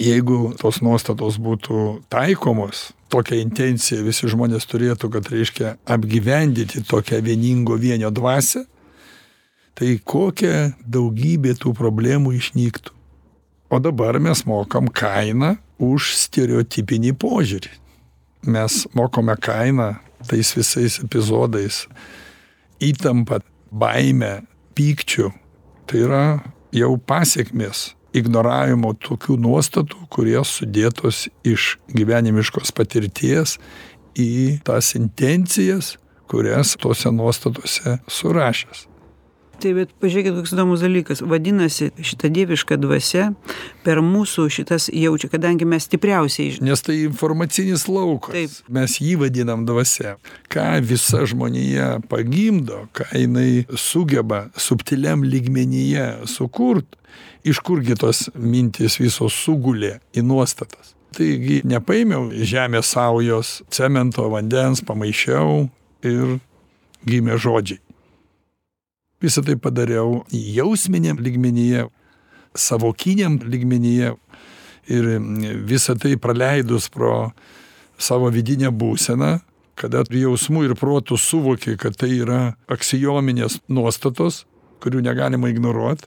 jeigu 0.00 0.52
tos 0.60 0.80
nuostatos 0.82 1.38
būtų 1.40 2.04
taikomos 2.12 2.90
tokia 3.12 3.38
intencija 3.42 4.02
visi 4.02 4.28
žmonės 4.30 4.66
turėtų 4.70 5.10
kad 5.14 5.28
reiškia 5.30 5.76
apgyvendyti 5.86 6.82
tokią 6.88 7.20
vieningo 7.22 7.76
vienio 7.78 8.10
dvasią 8.14 8.64
tai 9.78 9.96
kokia 10.06 10.72
daugybė 10.86 11.56
tų 11.58 11.74
problemų 11.74 12.34
išnyktų. 12.38 12.92
O 13.74 13.80
dabar 13.82 14.20
mes 14.22 14.44
mokam 14.46 14.86
kainą 14.86 15.56
už 15.82 16.12
stereotipinį 16.14 17.14
požiūrį. 17.18 17.72
Mes 18.54 18.84
mokame 18.94 19.34
kainą 19.40 19.94
tais 20.28 20.52
visais 20.54 21.00
epizodais. 21.02 21.84
Įtampa 22.78 23.40
baime 23.72 24.44
pykčiu 24.76 25.32
tai 25.88 26.04
yra 26.04 26.24
jau 26.74 26.94
pasekmės 26.98 27.92
ignoravimo 28.14 28.94
tokių 29.04 29.36
nuostatų 29.42 30.06
kurios 30.14 30.56
sudėtos 30.60 31.26
iš 31.46 31.74
gyvenimiškos 31.94 32.72
patirties 32.76 33.58
į 34.14 34.60
tas 34.66 34.94
intencijas 34.98 35.96
kurias 36.30 36.76
tose 36.80 37.10
nuostatose 37.14 37.98
surašęs 38.10 38.86
tai 39.64 39.72
bet 39.76 39.92
pažiūrėkit 40.02 40.36
koks 40.36 40.54
įdomus 40.54 40.84
dalykas. 40.84 41.22
Vadinasi 41.24 41.90
šita 42.04 42.28
dieviška 42.34 42.78
dvasia 42.80 43.30
per 43.84 44.02
mūsų 44.04 44.46
šitas 44.52 44.90
jaučia 44.92 45.30
kadangi 45.32 45.68
mes 45.68 45.86
stipriausiai 45.88 46.60
nes 46.64 46.84
tai 46.84 47.00
informacinis 47.04 47.86
laukas. 47.88 48.34
Taip. 48.34 48.72
mes 48.76 48.98
jį 49.00 49.14
vadinam 49.24 49.64
dvasia. 49.68 50.16
Ką 50.52 50.66
visa 50.84 51.24
žmonija 51.28 52.02
pagimdo 52.10 52.84
ką 52.96 53.08
jinai 53.12 53.64
sugeba 53.80 54.48
subtiliam 54.56 55.24
lygmenyje 55.24 56.26
sukurt 56.30 56.98
iš 57.44 57.60
kurgi 57.64 57.96
tos 58.00 58.28
mintys 58.34 58.98
visos 59.00 59.36
sugulė 59.44 59.98
į 60.16 60.24
nuostatas. 60.26 60.94
Taigi 61.14 61.60
nepaėmiau 61.68 62.32
žemės 62.42 62.90
saujos 62.96 63.60
cemento 63.72 64.26
vandens 64.32 64.82
pamaišiau 64.84 65.68
ir 66.04 66.38
gimė 67.06 67.38
žodžiai 67.38 67.83
visa 69.24 69.42
tai 69.44 69.56
padariau 69.56 70.22
jausminiam 70.30 71.18
lygmenyje 71.20 71.88
savokiniam 72.54 73.38
lygmenyje 73.42 74.14
ir 74.86 75.04
visa 75.66 75.96
tai 75.96 76.16
praleidus 76.16 76.88
pro 76.92 77.32
savo 77.98 78.28
vidinę 78.30 78.70
būseną, 78.74 79.38
kada 79.78 80.04
jausmų 80.10 80.66
ir 80.68 80.74
protų 80.78 81.18
suvoki, 81.18 81.76
kad 81.80 81.96
tai 81.98 82.10
yra 82.20 82.54
aksiominės 82.70 83.60
nuostatos, 83.68 84.44
kurių 84.84 85.02
negalima 85.06 85.50
ignoruoti. 85.50 86.06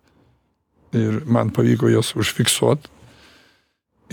Ir 0.95 1.23
man 1.27 1.49
pavyko 1.51 1.89
jas 1.91 2.13
užfiksuoti. 2.15 2.87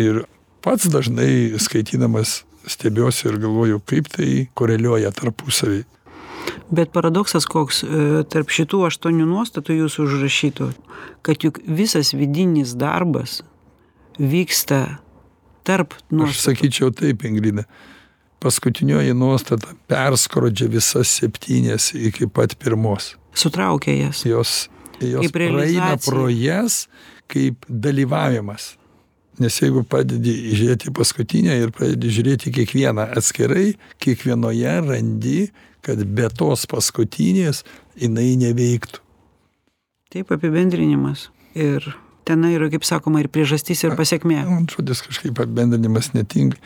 Ir 0.03 0.25
pats 0.65 0.89
dažnai 0.91 1.55
skaitydamas 1.61 2.43
stebiuosi 2.67 3.29
ir 3.29 3.39
galvoju, 3.43 3.83
kaip 3.87 4.09
tai 4.11 4.31
koreliuoja 4.59 5.13
tarpusavį. 5.15 5.85
Bet 6.75 6.93
paradoksas 6.95 7.47
koks 7.51 7.83
e, 7.85 8.23
tarp 8.31 8.53
šitų 8.53 8.85
aštuonių 8.89 9.27
nuostatų 9.29 9.79
jūsų 9.83 10.07
užrašytų, 10.09 10.69
kad 11.27 11.45
juk 11.45 11.61
visas 11.67 12.15
vidinis 12.17 12.75
darbas 12.79 13.43
vyksta 14.19 14.99
tarp 15.65 15.97
Aš 15.97 16.07
nuostatų. 16.11 16.45
sakyčiau 16.49 16.93
taip, 16.95 17.25
Ingrida. 17.29 17.67
Paskutinioji 18.45 19.15
nuostata 19.17 19.73
perskrodžia 19.89 20.69
visas 20.69 21.13
septynės 21.21 21.93
iki 21.97 22.29
pat 22.29 22.57
pirmos. 22.61 23.15
Sutraukia 23.35 23.95
jas. 23.97 24.25
Jos, 24.29 24.55
jos 25.01 25.33
praeina 25.33 25.95
pro 26.05 26.29
jas 26.29 26.85
kaip 27.33 27.65
dalyvavimas. 27.69 28.75
Nes 29.43 29.57
jeigu 29.59 29.83
pradedi 29.91 30.35
žiūrėti 30.55 30.93
paskutinę 30.95 31.57
ir 31.65 31.73
pradedi 31.75 32.13
žiūrėti 32.15 32.53
kiekvieną 32.55 33.09
atskirai, 33.19 33.73
kiekvienoje 33.99 34.75
randi, 34.87 35.39
kad 35.85 36.01
be 36.17 36.29
tos 36.33 36.67
paskutinės 36.71 37.63
jinai 38.01 38.35
neveiktų. 38.41 39.03
Taip 40.15 40.31
apibendrinimas. 40.35 41.29
Ir 41.59 41.87
ten 42.27 42.45
yra, 42.49 42.69
kaip 42.73 42.87
sakoma, 42.87 43.23
ir 43.23 43.29
priežastis, 43.33 43.83
ir 43.85 43.97
pasiekmė. 43.99 44.41
Man 44.47 44.69
žodis 44.71 45.03
kažkaip 45.05 45.35
apibendrinimas 45.43 46.13
netinka. 46.15 46.61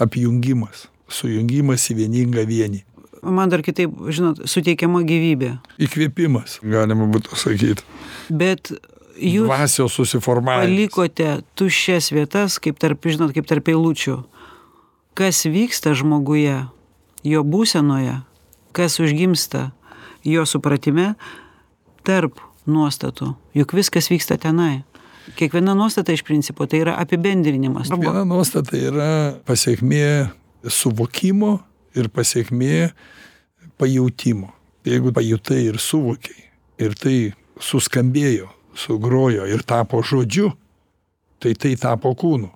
Apjungimas. 0.00 0.88
Sujungimas 1.12 1.84
į 1.92 1.98
vieningą 2.00 2.46
vienį. 2.48 2.82
Man 3.24 3.52
dar 3.52 3.62
kitaip, 3.64 3.92
žinot, 4.12 4.42
suteikiama 4.48 5.00
gyvybė. 5.08 5.54
Įkvėpimas, 5.84 6.58
galima 6.64 7.06
būtų 7.12 7.38
sakyti. 7.40 7.84
Bet 8.28 8.72
jūs 9.16 9.46
Dvasios 9.48 9.96
susiformavimas. 9.96 10.68
palikote 10.68 11.30
tuščias 11.56 12.10
vietas, 12.12 12.58
kaip 12.60 12.80
tarp, 12.82 13.04
žinot, 13.04 13.32
kaip 13.36 13.48
tarp 13.48 13.70
eilučių. 13.72 14.18
Kas 15.16 15.44
vyksta 15.46 15.94
žmoguje, 15.96 16.66
jo 17.24 17.44
būsenoje, 17.46 18.18
kas 18.74 18.98
užgimsta 19.02 19.68
jo 20.26 20.44
supratime 20.48 21.14
tarp 22.04 22.40
nuostatų. 22.66 23.34
Juk 23.56 23.76
viskas 23.76 24.10
vyksta 24.12 24.38
tenai. 24.40 24.82
Kiekviena 25.38 25.72
nuostata 25.76 26.12
iš 26.12 26.24
principo 26.26 26.66
tai 26.68 26.82
yra 26.84 26.98
apibendrinimas. 27.00 27.88
Viena 27.92 28.24
nuostata 28.28 28.76
yra 28.76 29.08
pasiekmė 29.48 30.28
suvokimo 30.68 31.56
ir 31.96 32.10
pasiekmė 32.12 32.90
pajautimo. 33.80 34.50
Jeigu 34.84 35.14
pajutai 35.16 35.62
ir 35.70 35.78
suvokiai, 35.80 36.44
ir 36.84 36.92
tai 37.00 37.32
suskambėjo, 37.62 38.50
sugrojo 38.76 39.46
ir 39.48 39.64
tapo 39.64 40.02
žodžiu, 40.04 40.50
tai 41.40 41.54
tai 41.56 41.72
tapo 41.80 42.12
kūnu. 42.12 42.50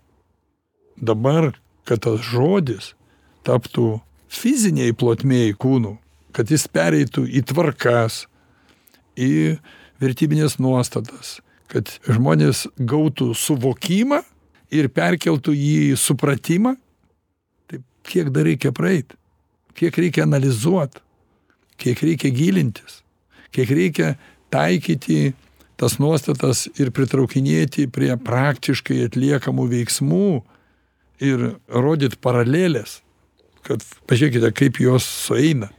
Dabar, 1.01 1.55
kad 1.89 2.03
tas 2.05 2.21
žodis 2.27 2.93
taptų 3.49 4.01
fiziniai 4.29 4.93
plotmėjai 4.93 5.55
kūnų, 5.57 5.95
kad 6.37 6.51
jis 6.51 6.67
pereitų 6.71 7.27
į 7.29 7.45
tvarkas, 7.51 8.27
į 9.19 9.59
vertybinės 10.03 10.59
nuostatas, 10.63 11.39
kad 11.69 11.91
žmonės 12.09 12.67
gautų 12.79 13.33
suvokimą 13.37 14.23
ir 14.75 14.89
perkeltų 14.93 15.55
jį 15.57 15.93
į 15.93 15.99
supratimą, 16.01 16.77
tai 17.69 17.83
kiek 18.09 18.31
dar 18.35 18.49
reikia 18.49 18.73
praeit, 18.77 19.15
kiek 19.79 19.99
reikia 19.99 20.25
analizuoti, 20.29 21.03
kiek 21.79 22.01
reikia 22.05 22.33
gilintis, 22.35 23.03
kiek 23.55 23.71
reikia 23.71 24.15
taikyti 24.53 25.35
tas 25.79 25.99
nuostatas 26.03 26.67
ir 26.81 26.91
pritraukinėti 26.95 27.87
prie 27.95 28.11
praktiškai 28.19 29.05
atliekamų 29.07 29.69
veiksmų 29.75 30.31
ir 31.23 31.45
rodyt 31.71 32.19
paralelės, 32.23 33.01
kad 33.67 33.85
pažiūrėkite, 34.11 34.51
kaip 34.57 34.81
jos 34.83 35.07
sueina, 35.27 35.71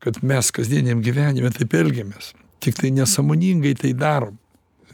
kad 0.00 0.20
mes 0.24 0.52
kasdieniam 0.54 1.02
gyvenime 1.04 1.50
taip 1.54 1.74
elgiamės, 1.76 2.32
tik 2.64 2.78
tai 2.80 2.92
nesąmoningai 2.96 3.74
tai 3.78 3.92
darom, 3.96 4.38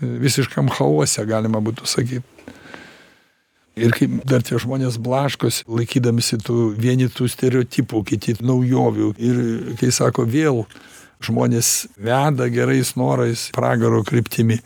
visiškam 0.01 0.71
chaose 0.77 1.25
galima 1.29 1.63
būtų 1.65 1.87
sakyti. 1.89 2.25
Ir 3.77 3.93
kaip 3.93 4.23
dar 4.25 4.41
tie 4.41 4.57
žmonės 4.57 4.97
blaškosi, 5.05 5.67
laikydamisi 5.69 6.39
tų 6.41 6.71
vieni 6.81 7.11
tų 7.13 7.27
stereotipų, 7.29 8.01
kiti 8.09 8.33
naujovių. 8.41 9.11
Ir 9.21 9.41
kai 9.77 9.91
sako, 9.93 10.25
vėl 10.25 10.63
žmonės 11.21 11.91
veda 12.01 12.49
gerais 12.53 12.95
norais 12.97 13.51
pragaro 13.53 14.01
kryptimi. 14.07 14.63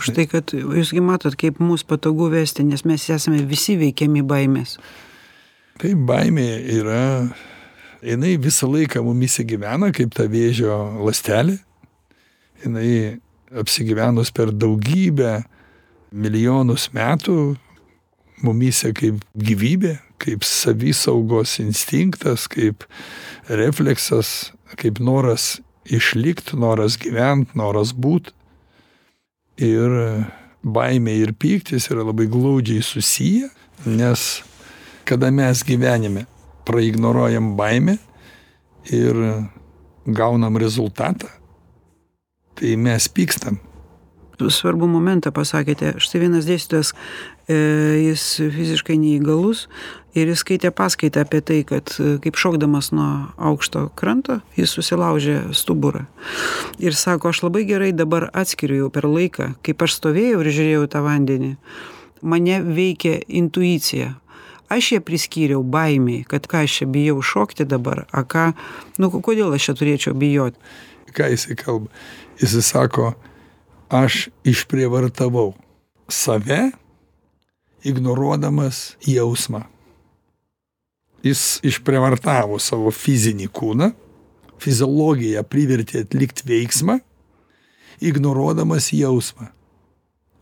Štai, 0.00 0.24
kad 0.32 0.54
jūsgi 0.56 1.02
matot, 1.04 1.36
kaip 1.38 1.60
mūsų 1.62 1.86
patogu 1.92 2.30
vesti, 2.32 2.64
nes 2.66 2.86
mes 2.88 3.04
esame 3.12 3.44
visi 3.46 3.76
veikiami 3.78 4.24
baimės. 4.26 4.78
Tai 5.78 5.92
baimė 6.08 6.48
yra, 6.78 7.04
jinai 8.04 8.36
visą 8.40 8.68
laiką 8.72 9.02
mumise 9.04 9.44
gyvena, 9.48 9.90
kaip 9.94 10.14
ta 10.16 10.26
vėžio 10.30 10.74
lastelė. 11.04 11.58
Jinai 12.64 13.20
apsigyvenus 13.54 14.32
per 14.34 14.52
daugybę 14.52 15.42
milijonus 16.14 16.88
metų 16.94 17.56
mumise 18.44 18.92
kaip 18.96 19.22
gyvybė, 19.36 19.96
kaip 20.22 20.44
savisaugos 20.46 21.58
instinktas, 21.62 22.46
kaip 22.50 22.86
refleksas, 23.48 24.52
kaip 24.80 25.00
noras 25.00 25.58
išlikti, 25.84 26.58
noras 26.60 26.98
gyventi, 27.00 27.56
noras 27.58 27.92
būti. 27.92 28.34
Ir 29.64 29.92
baimė 30.64 31.14
ir 31.20 31.34
pyktis 31.38 31.90
yra 31.92 32.06
labai 32.06 32.26
glaudžiai 32.30 32.82
susiję, 32.82 33.50
nes 33.86 34.42
kada 35.04 35.30
mes 35.30 35.60
gyvenime 35.66 36.24
praignoruojam 36.64 37.54
baimę 37.56 37.98
ir 38.92 39.20
gaunam 40.06 40.56
rezultatą, 40.60 41.28
tai 42.54 42.76
mes 42.76 43.08
pykstam. 43.08 43.60
Svarbu 44.34 44.88
momentą 44.90 45.30
pasakėte. 45.30 45.94
Štai 46.02 46.24
vienas 46.24 46.46
dėstytojas, 46.48 46.90
e, 47.46 47.54
jis 48.02 48.24
fiziškai 48.42 48.96
neįgalus 48.98 49.68
ir 50.18 50.30
jis 50.30 50.42
skaitė 50.42 50.72
paskaitą 50.74 51.22
apie 51.22 51.40
tai, 51.40 51.60
kad 51.66 51.92
e, 52.02 52.16
kaip 52.22 52.38
šokdamas 52.40 52.90
nuo 52.94 53.30
aukšto 53.38 53.86
kranto, 53.94 54.40
jis 54.58 54.74
susilaužė 54.74 55.54
stuburą. 55.54 56.06
Ir 56.82 56.98
sako, 56.98 57.30
aš 57.30 57.44
labai 57.46 57.62
gerai 57.68 57.92
dabar 57.94 58.26
atskiriu 58.34 58.84
jau 58.84 58.90
per 58.90 59.06
laiką, 59.06 59.52
kaip 59.62 59.86
aš 59.86 60.00
stovėjau 60.00 60.42
ir 60.42 60.52
žiūrėjau 60.58 60.90
tą 60.90 61.04
vandenį, 61.06 61.54
mane 62.26 62.60
veikia 62.66 63.20
intuicija. 63.28 64.16
Aš 64.74 64.92
ją 64.96 65.00
priskyriau 65.06 65.62
baimiai, 65.62 66.24
kad 66.26 66.48
ką 66.50 66.64
aš 66.66 66.80
čia 66.80 66.86
bijau 66.90 67.20
šokti 67.22 67.66
dabar, 67.68 68.04
a 68.10 68.24
ką, 68.26 68.48
nu 68.98 69.10
kodėl 69.14 69.54
aš 69.54 69.68
čia 69.70 69.74
turėčiau 69.78 70.14
bijoti. 70.18 70.58
Ką 71.14 71.28
jisai 71.30 71.54
kalba? 71.58 71.92
Jisai 72.40 72.64
sako, 72.66 73.12
aš 73.94 74.28
išprievartavau 74.42 75.52
save, 76.10 76.72
ignoruodamas 77.84 78.96
jausmą. 79.06 79.62
Jis 81.24 81.60
išprievartavo 81.64 82.58
savo 82.60 82.90
fizinį 82.92 83.46
kūną, 83.54 83.92
fiziologiją 84.60 85.44
privertė 85.46 86.02
atlikti 86.04 86.48
veiksmą, 86.48 86.98
ignoruodamas 88.04 88.90
jausmą, 88.92 89.48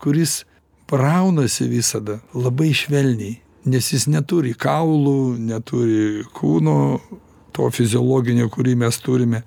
kuris 0.00 0.42
braunasi 0.90 1.68
visada 1.70 2.20
labai 2.34 2.72
švelniai, 2.74 3.41
nes 3.68 3.92
jis 3.92 4.08
neturi 4.10 4.54
kaulų, 4.58 5.36
neturi 5.38 6.24
kūno, 6.34 7.00
to 7.52 7.68
fiziologinio, 7.74 8.48
kurį 8.52 8.76
mes 8.80 8.98
turime. 9.02 9.42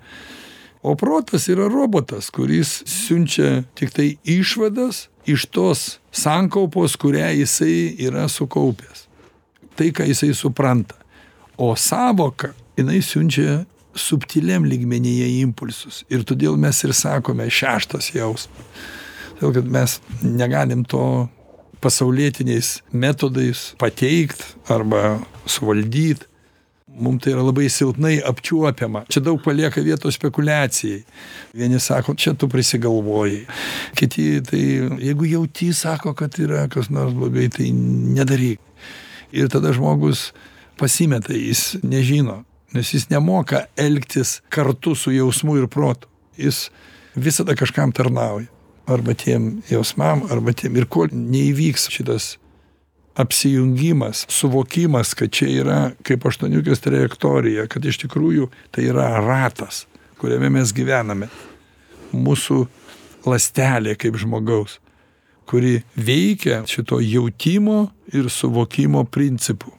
O 0.86 0.94
protas 0.94 1.48
yra 1.50 1.66
robotas, 1.70 2.30
kuris 2.30 2.78
siunčia 2.86 3.64
tik 3.74 3.90
tai 3.94 4.12
išvadas 4.22 5.08
iš 5.26 5.48
tos 5.50 5.86
sankaupos, 6.14 6.94
kurią 7.00 7.32
jisai 7.40 7.96
yra 8.06 8.28
sukaupęs. 8.30 9.06
Tai, 9.76 9.90
ką 9.92 10.06
jisai 10.06 10.30
supranta. 10.34 10.94
O 11.58 11.74
savoka, 11.76 12.52
jinai 12.78 13.00
siunčia 13.02 13.64
subtiliam 13.96 14.64
lygmenyje 14.68 15.26
impulsus. 15.40 16.04
Ir 16.12 16.24
todėl 16.28 16.56
mes 16.60 16.78
ir 16.84 16.94
sakome 16.96 17.48
šeštas 17.50 18.12
jausmas. 18.14 18.84
Todėl, 19.40 19.56
kad 19.58 19.72
mes 19.72 19.98
negalim 20.22 20.84
to 20.88 21.26
pasaulietiniais 21.86 22.82
metodais 22.92 23.74
pateikt 23.78 24.42
arba 24.68 25.20
suvaldyti. 25.46 26.26
Mum 26.96 27.18
tai 27.20 27.34
yra 27.34 27.42
labai 27.44 27.66
silpnai 27.68 28.22
apčiuopiama. 28.24 29.02
Čia 29.12 29.20
daug 29.20 29.42
palieka 29.44 29.82
vietos 29.84 30.16
spekuliacijai. 30.16 31.02
Vieni 31.52 31.80
sako 31.80 32.14
čia 32.16 32.32
tu 32.34 32.48
prisigalvojai 32.48 33.42
kiti 33.98 34.24
tai 34.40 34.62
jeigu 35.04 35.28
jauti 35.28 35.68
sako 35.76 36.14
kad 36.16 36.38
yra 36.40 36.64
kas 36.72 36.88
nors 36.90 37.12
blogai 37.14 37.50
tai 37.52 37.68
nedaryk. 38.16 38.62
Ir 39.36 39.52
tada 39.52 39.74
žmogus 39.76 40.30
pasimeta, 40.80 41.36
jis 41.36 41.76
nežino, 41.84 42.40
nes 42.72 42.94
jis 42.94 43.10
nemoka 43.12 43.66
elgtis 43.76 44.40
kartu 44.48 44.94
su 44.96 45.12
jausmu 45.12 45.58
ir 45.60 45.68
protu. 45.68 46.08
Jis 46.40 46.70
visada 47.14 47.54
kažkam 47.58 47.92
tarnauja. 47.92 48.55
Arba 48.86 49.16
tiem 49.18 49.62
jausmam, 49.70 50.22
arba 50.30 50.54
tiem. 50.54 50.76
Ir 50.78 50.86
kol 50.86 51.10
neįvyks 51.10 51.88
šitas 51.90 52.36
apsijungimas, 53.16 54.26
suvokimas, 54.28 55.14
kad 55.16 55.32
čia 55.32 55.48
yra 55.62 55.78
kaip 56.06 56.26
aštuoniukės 56.28 56.82
trajektorija, 56.84 57.64
kad 57.72 57.84
iš 57.84 58.02
tikrųjų 58.04 58.50
tai 58.74 58.86
yra 58.90 59.08
ratas, 59.24 59.86
kuriame 60.20 60.50
mes 60.52 60.74
gyvename. 60.76 61.30
Mūsų 62.12 62.60
lastelė 63.26 63.96
kaip 63.98 64.20
žmogaus, 64.20 64.78
kuri 65.48 65.80
veikia 65.96 66.62
šito 66.68 67.00
jautimo 67.02 67.86
ir 68.12 68.30
suvokimo 68.30 69.06
principu. 69.08 69.72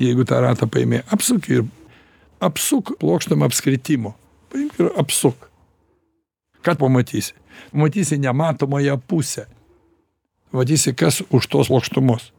Jeigu 0.00 0.24
tą 0.28 0.38
ratą 0.44 0.68
paėmė, 0.70 1.02
apsuk 1.12 1.48
ir 1.50 1.64
apsuk 2.40 2.94
plokštam 3.00 3.44
apskritimo. 3.44 4.14
Paimk 4.52 4.78
ir 4.80 4.92
apsuk. 5.00 5.48
Ką 6.64 6.76
pamatysi? 6.76 7.39
Matysi 7.72 8.18
nematomąją 8.18 8.98
pusę. 8.98 9.46
Matysi, 10.52 10.94
kas 10.94 11.22
už 11.30 11.46
tos 11.46 11.70
plokštumos. 11.70 12.30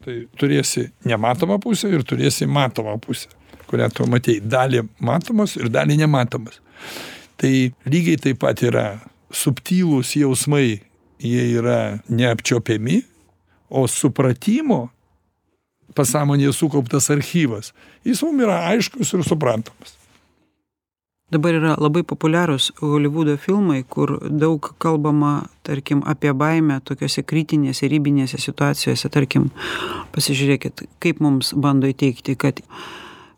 Tai 0.00 0.16
turėsi 0.40 0.86
nematomą 1.04 1.58
pusę 1.60 1.90
ir 1.92 2.04
turėsi 2.08 2.46
matomą 2.48 2.96
pusę, 3.02 3.28
kurią 3.68 3.90
tu 3.92 4.06
matei. 4.08 4.40
Dalį 4.40 4.86
matomos 5.04 5.58
ir 5.60 5.68
dalį 5.68 5.98
nematomas. 6.00 6.60
Tai 7.36 7.52
lygiai 7.84 8.20
taip 8.20 8.40
pat 8.40 8.62
yra 8.64 8.86
subtilūs 9.32 10.14
jausmai, 10.16 10.80
jie 11.20 11.44
yra 11.58 12.00
neapčiopiami, 12.08 13.02
o 13.70 13.84
supratimo 13.86 14.88
pasąmonėje 15.94 16.52
sukauptas 16.54 17.10
archyvas, 17.12 17.72
jis 18.06 18.22
mums 18.24 18.44
yra 18.46 18.60
aiškus 18.72 19.14
ir 19.16 19.24
suprantamas. 19.26 19.99
Dabar 21.30 21.54
yra 21.54 21.76
labai 21.78 22.02
populiarūs 22.02 22.72
Hollywoodo 22.80 23.36
filmai, 23.38 23.84
kur 23.86 24.16
daug 24.26 24.72
kalbama, 24.82 25.44
tarkim, 25.62 26.00
apie 26.02 26.32
baimę 26.34 26.80
tokiuose 26.82 27.22
kritinėse, 27.22 27.86
rybinėse 27.92 28.40
situacijose. 28.42 29.10
Tarkim, 29.14 29.52
pasižiūrėkit, 30.10 30.82
kaip 30.98 31.20
mums 31.22 31.52
bando 31.54 31.86
įteikti, 31.86 32.34
kad 32.34 32.58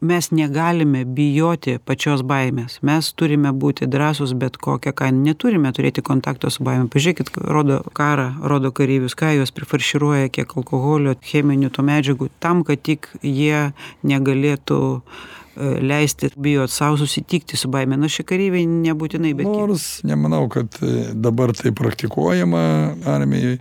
mes 0.01 0.30
negalime 0.32 1.03
bijoti 1.05 1.76
pačios 1.84 2.24
baimės. 2.24 2.78
Mes 2.80 3.12
turime 3.12 3.53
būti 3.53 3.90
drąsūs 3.93 4.32
bet 4.40 4.57
kokią 4.57 4.95
kainą. 4.97 5.20
Neturime 5.28 5.74
turėti 5.76 6.01
kontakto 6.01 6.49
su 6.49 6.64
baime. 6.64 6.88
Pažiūrėkit, 6.88 7.34
rodo 7.45 7.82
karą, 7.93 8.30
rodo 8.40 8.72
kareivius, 8.72 9.12
ką 9.20 9.34
juos 9.36 9.53
prifarširuoja, 9.53 10.32
kiek 10.32 10.57
alkoholio, 10.57 11.12
cheminių 11.28 11.68
tų 11.76 11.86
medžiagų, 11.93 12.32
tam, 12.40 12.64
kad 12.64 12.80
tik 12.88 13.12
jie 13.20 13.68
negalėtų 14.01 14.80
leisti 15.57 16.30
bijot 16.36 16.70
sau 16.70 16.96
susitikti 16.96 17.57
su 17.57 17.68
baime. 17.68 17.96
Na, 18.00 18.09
šie 18.09 18.24
kareiviai 18.28 18.66
nebūtinai, 18.66 19.34
bet... 19.36 19.48
Nors 19.48 19.88
nemanau, 20.07 20.46
kad 20.53 20.78
dabar 21.12 21.53
tai 21.57 21.74
praktikuojama 21.76 22.62
armijai. 23.14 23.59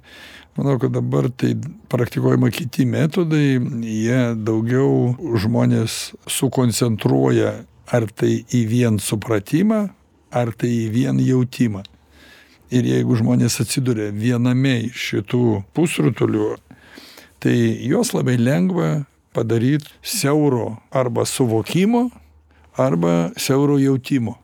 Manau, 0.58 0.76
kad 0.80 0.92
dabar 0.92 1.30
tai 1.32 1.54
praktikuojama 1.92 2.50
kiti 2.52 2.84
metodai, 2.86 3.56
jie 3.88 4.20
daugiau 4.36 5.14
žmonės 5.40 6.12
sukoncentruoja 6.28 7.54
ar 7.92 8.08
tai 8.12 8.42
į 8.52 8.66
vien 8.68 9.00
supratimą, 9.00 9.86
ar 10.32 10.52
tai 10.56 10.72
į 10.86 10.90
vien 10.92 11.20
jautimą. 11.24 11.86
Ir 12.72 12.88
jeigu 12.88 13.18
žmonės 13.20 13.60
atsiduria 13.64 14.12
viename 14.16 14.78
iš 14.88 15.08
šitų 15.10 15.46
pusrutulių, 15.76 16.54
tai 17.44 17.56
juos 17.84 18.14
labai 18.16 18.38
lengva 18.40 18.92
padaryt 19.34 19.88
siauro 20.04 20.78
arba 20.92 21.26
suvokimo, 21.26 22.10
arba 22.78 23.32
siauro 23.38 23.80
jautimo. 23.80 24.38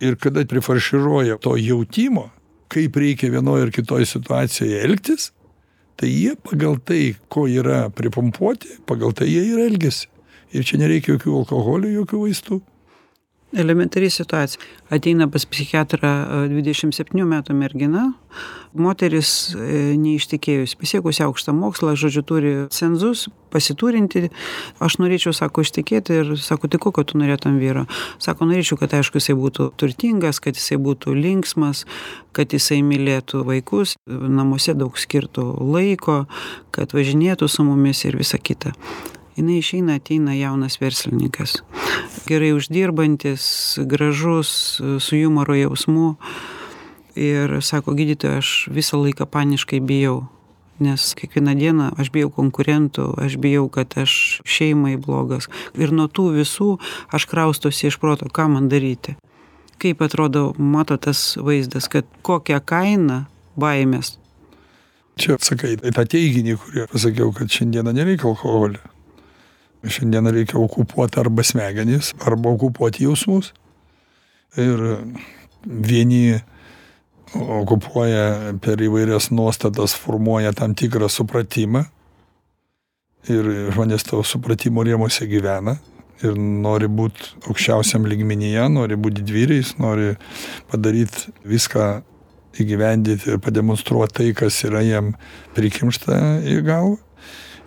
Ir 0.00 0.16
kada 0.16 0.44
prifarširuoja 0.48 1.36
to 1.38 1.56
jautimo, 1.56 2.30
kaip 2.68 2.96
reikia 2.96 3.30
vienoje 3.30 3.66
ar 3.66 3.70
kitoje 3.74 4.06
situacijoje 4.06 4.80
elgtis, 4.84 5.30
tai 5.96 6.08
jie 6.08 6.36
pagal 6.40 6.78
tai, 6.84 7.14
ko 7.28 7.44
yra 7.48 7.90
pripumpuoti, 7.92 8.80
pagal 8.88 9.12
tai 9.12 9.28
jie 9.28 9.44
ir 9.52 9.60
elgesi. 9.66 10.08
Ir 10.50 10.64
čia 10.66 10.80
nereikia 10.80 11.14
jokių 11.14 11.34
alkoholio, 11.42 11.90
jokių 12.00 12.24
vaistų. 12.24 12.60
Elementari 13.52 14.10
situacija. 14.10 14.62
Ateina 14.90 15.26
pas 15.30 15.42
psichiatrą 15.46 16.10
27 16.52 17.24
metų 17.26 17.54
mergina, 17.58 18.04
moteris 18.78 19.56
neištikėjus, 19.98 20.76
pasiekusi 20.78 21.24
aukštą 21.26 21.54
mokslą, 21.58 21.96
žodžiu, 21.98 22.22
turi 22.26 22.52
cenzus, 22.70 23.26
pasiturinti. 23.50 24.28
Aš 24.78 25.00
norėčiau, 25.02 25.34
sako, 25.34 25.66
ištikėti 25.66 26.20
ir 26.22 26.32
sako, 26.38 26.70
tai 26.70 26.78
kokio 26.82 27.02
tu 27.10 27.18
norėtum 27.18 27.58
vyro? 27.58 27.88
Sako, 28.22 28.46
norėčiau, 28.50 28.78
kad 28.78 28.94
aišku, 29.00 29.18
jisai 29.18 29.34
būtų 29.38 29.72
turtingas, 29.82 30.38
kad 30.38 30.54
jisai 30.54 30.78
būtų 30.78 31.18
linksmas, 31.18 31.86
kad 32.30 32.54
jisai 32.54 32.84
mylėtų 32.86 33.42
vaikus, 33.50 33.96
namuose 34.06 34.78
daug 34.78 34.94
skirtų 34.94 35.52
laiko, 35.58 36.24
kad 36.70 36.94
važinėtų 36.94 37.50
su 37.50 37.66
mumis 37.66 38.06
ir 38.06 38.18
visa 38.22 38.38
kita 38.38 38.76
jinai 39.36 39.60
išeina 39.60 39.98
ateina 40.00 40.34
jaunas 40.34 40.80
verslininkas. 40.80 41.60
Gerai 42.26 42.52
uždirbantis 42.56 43.78
gražus 43.86 44.80
su 45.00 45.16
jumoro 45.16 45.54
jausmu. 45.54 46.14
Ir 47.14 47.58
sako 47.62 47.94
gydytoja 47.98 48.38
aš 48.38 48.68
visą 48.72 49.00
laiką 49.02 49.26
paniškai 49.26 49.80
bijau 49.82 50.28
nes 50.80 51.14
kiekvieną 51.14 51.54
dieną 51.60 51.86
aš 52.00 52.10
bijau 52.14 52.30
konkurentų 52.32 53.04
aš 53.20 53.36
bijau 53.40 53.68
kad 53.72 53.92
aš 54.00 54.40
šeimai 54.48 54.96
blogas. 54.96 55.48
Ir 55.76 55.92
nuo 55.92 56.08
tų 56.08 56.30
visų 56.40 56.70
aš 57.12 57.28
kraustausi 57.30 57.90
iš 57.90 58.00
proto 58.00 58.30
ką 58.32 58.48
man 58.54 58.70
daryti. 58.72 59.16
Kaip 59.80 60.00
atrodo 60.04 60.50
matot 60.58 61.04
tas 61.04 61.36
vaizdas 61.36 61.88
kad 61.92 62.08
kokia 62.22 62.60
kaina 62.60 63.26
baimės? 63.60 64.16
Čia 65.20 65.36
sakai 65.44 65.76
tą 65.76 66.06
teiginį 66.08 66.56
kurį 66.56 66.88
pasakiau 66.92 67.32
kad 67.36 67.52
šiandieną 67.52 67.92
nereikia 67.96 68.32
alkoholio 68.32 68.80
Šiandien 69.80 70.28
reikia 70.28 70.58
okupuoti 70.60 71.20
arba 71.20 71.44
smegenys, 71.46 72.12
arba 72.26 72.50
okupuoti 72.52 73.06
jausmus. 73.06 73.52
Ir 74.60 74.82
vieni 75.64 76.40
okupuoja 77.34 78.56
per 78.60 78.82
įvairias 78.82 79.30
nuostatas, 79.32 79.94
formuoja 79.96 80.52
tam 80.56 80.74
tikrą 80.76 81.08
supratimą. 81.08 81.86
Ir 83.30 83.48
žmonės 83.72 84.04
tavo 84.08 84.24
supratimo 84.24 84.84
rėmose 84.84 85.26
gyvena 85.28 85.76
ir 86.24 86.36
nori 86.36 86.88
būti 86.88 87.34
aukščiausiam 87.48 88.06
lygmenyje, 88.08 88.66
nori 88.72 88.96
būti 89.00 89.20
didvyriais, 89.20 89.74
nori 89.80 90.14
padaryti 90.72 91.32
viską 91.48 91.90
įgyvendyti 92.60 93.30
ir 93.30 93.38
pademonstruoti 93.40 94.16
tai, 94.18 94.28
kas 94.36 94.58
yra 94.66 94.82
jam 94.84 95.14
prikimšta 95.56 96.18
į 96.44 96.60
galvą 96.66 96.98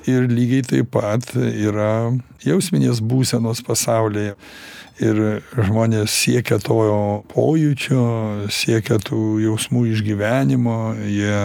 ir 0.09 0.27
lygiai 0.29 0.65
taip 0.67 0.91
pat 0.93 1.33
yra 1.37 2.13
jausminės 2.43 3.01
būsenos 3.03 3.63
pasaulyje. 3.65 4.35
Ir 5.01 5.19
žmonės 5.57 6.13
siekia 6.13 6.59
to 6.61 6.75
pojūčio, 7.31 8.03
siekia 8.53 8.99
tų 9.01 9.39
jausmų 9.41 9.87
išgyvenimo, 9.89 10.75
jie 11.09 11.39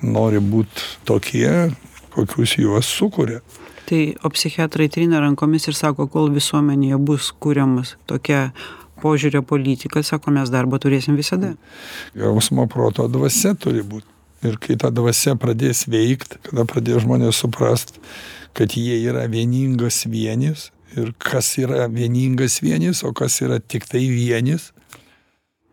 nori 0.00 0.40
būti 0.40 0.86
tokie, 1.04 1.68
kokius 2.14 2.56
juos 2.56 2.88
sukuria. 2.88 3.42
Tai 3.90 4.00
o 4.24 4.30
psichiatrai 4.32 4.88
trina 4.88 5.20
rankomis 5.20 5.68
ir 5.68 5.76
sako, 5.76 6.06
kol 6.08 6.32
visuomenėje 6.32 6.96
bus 6.96 7.28
kuriamas 7.44 7.98
tokia 8.08 8.54
požiūrio 9.02 9.42
politika, 9.44 10.00
sako, 10.06 10.32
mes 10.32 10.48
darbą 10.48 10.80
turėsim 10.80 11.18
visada. 11.18 11.52
Jausmo 12.16 12.64
proto 12.72 13.04
dvasia 13.10 13.52
turi 13.58 13.84
būti 13.84 14.11
ir 14.42 14.58
kai 14.62 14.76
ta 14.80 14.90
dvasia 14.90 15.36
pradės 15.38 15.86
veikt 15.90 16.38
kada 16.46 16.66
pradės 16.68 17.04
žmonės 17.04 17.40
suprast 17.44 17.98
kad 18.56 18.74
jie 18.76 18.98
yra 19.08 19.26
vieningas 19.32 20.04
vienis. 20.10 20.70
Ir 20.92 21.14
kas 21.16 21.54
yra 21.56 21.86
vieningas 21.88 22.58
vienis 22.60 23.00
o 23.04 23.14
kas 23.16 23.38
yra 23.40 23.56
tiktai 23.60 24.04
vienis 24.12 24.70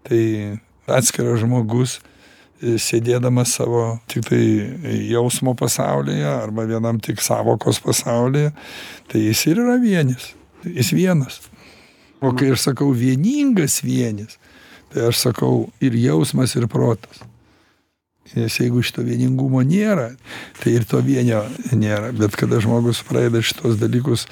tai 0.07 0.22
atskiras 0.88 1.41
žmogus 1.43 1.97
sėdėdamas 2.59 3.51
savo 3.57 3.99
tiktai 4.11 4.39
jausmo 5.09 5.57
pasaulyje 5.59 6.28
arba 6.28 6.63
vienam 6.70 7.01
tik 7.03 7.20
sąvokos 7.24 7.82
pasaulyje 7.84 8.53
tai 9.11 9.26
jis 9.26 9.45
ir 9.51 9.63
yra 9.65 9.76
vienis. 9.84 10.32
Jis 10.63 10.93
vienas. 10.95 11.41
O 12.24 12.32
kai 12.36 12.53
aš 12.55 12.70
sakau 12.70 12.93
vieningas 12.95 13.82
vienis 13.84 14.39
tai 14.93 15.09
aš 15.11 15.20
sakau 15.28 15.67
ir 15.84 15.99
jausmas 15.99 16.55
ir 16.55 16.67
protas 16.72 17.28
nes 18.36 18.60
jeigu 18.62 18.84
šito 18.86 19.04
vieningumo 19.06 19.62
nėra 19.66 20.12
tai 20.62 20.76
ir 20.78 20.88
to 20.90 21.02
vienio 21.06 21.44
nėra. 21.74 22.12
Bet 22.16 22.38
kada 22.40 22.62
žmogus 22.62 23.02
pradeda 23.08 23.42
šituos 23.42 23.80
dalykus 23.82 24.28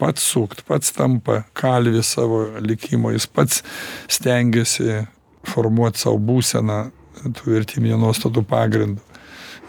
pats 0.00 0.24
sukt 0.32 0.64
pats 0.68 0.92
tampa 0.92 1.42
kalvis 1.56 2.14
savo 2.16 2.44
likimo 2.60 3.12
jis 3.14 3.26
pats 3.26 3.62
stengiasi 4.12 5.04
formuot 5.46 5.98
sau 6.00 6.18
būseną 6.18 6.80
tų 7.36 7.52
vertybinių 7.54 8.00
nuostatų 8.02 8.42
pagrindu. 8.46 9.02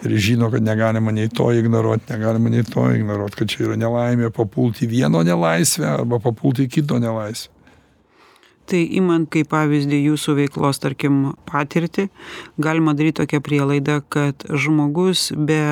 Ir 0.05 0.13
žino 0.21 0.51
kad 0.53 0.61
negalima 0.61 1.09
nei 1.13 1.29
to 1.33 1.47
ignoruot 1.57 2.09
negalima 2.11 2.51
nei 2.53 2.65
to 2.65 2.83
ignoruot 2.93 3.37
kad 3.37 3.49
čia 3.49 3.63
yra 3.65 3.77
nelaimė 3.81 4.29
papult 4.33 4.83
į 4.85 4.91
vieno 4.91 5.23
nelaisvę 5.25 5.87
arba 5.89 6.19
papult 6.21 6.61
į 6.61 6.67
kito 6.69 6.99
nelaisvę 7.01 7.56
tai 8.67 8.83
imant 8.99 9.29
kaip 9.31 9.49
pavyzdį 9.53 10.01
jūsų 10.09 10.35
veiklos 10.41 10.81
tarkim 10.83 11.33
patirtį 11.49 12.07
galima 12.61 12.95
daryt 12.97 13.19
tokią 13.21 13.41
prielaidą 13.43 14.01
kad 14.13 14.45
žmogus 14.51 15.31
be 15.33 15.63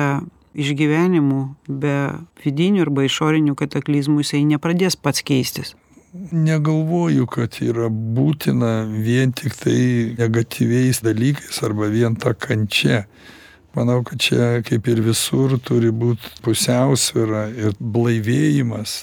išgyvenimų 0.56 1.40
be 1.68 1.96
vidinių 2.44 2.86
arba 2.86 3.04
išorinių 3.06 3.56
kataklizmų 3.58 4.24
jisai 4.24 4.44
nepradės 4.48 4.96
pats 4.96 5.24
keistis. 5.26 5.74
Negalvoju 6.32 7.26
kad 7.28 7.58
yra 7.60 7.90
būtina 7.90 8.86
vien 8.88 9.34
tiktai 9.36 10.16
negatyviais 10.16 11.02
dalykais 11.04 11.60
arba 11.66 11.90
vien 11.92 12.16
ta 12.16 12.32
kančia. 12.32 13.04
Manau 13.76 14.00
kad 14.06 14.22
čia 14.24 14.62
kaip 14.64 14.86
ir 14.88 15.02
visur 15.04 15.58
turi 15.60 15.90
būt 15.92 16.40
pusiausvyra 16.46 17.42
ir 17.52 17.76
blaivėjimas 17.76 19.02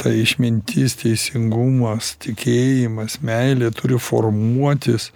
ta 0.00 0.10
išmintis 0.12 0.96
teisingumas 1.00 2.14
tikėjimas 2.22 3.20
meilė 3.24 3.70
turi 3.74 3.98
formuotis 4.00 5.10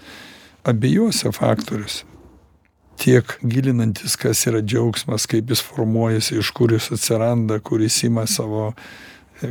abiejuose 0.68 1.33
faktoriuose. 1.35 2.05
Tiek 2.99 3.37
gilinantis 3.47 4.16
kas 4.18 4.41
yra 4.51 4.59
džiaugsmas 4.64 5.29
kaip 5.31 5.53
jis 5.53 5.62
formuojasi 5.62 6.41
iš 6.41 6.51
kur 6.57 6.72
jis 6.74 6.91
atsiranda 6.97 7.61
kur 7.62 7.83
jis 7.85 8.01
ima 8.09 8.26
savo 8.26 8.72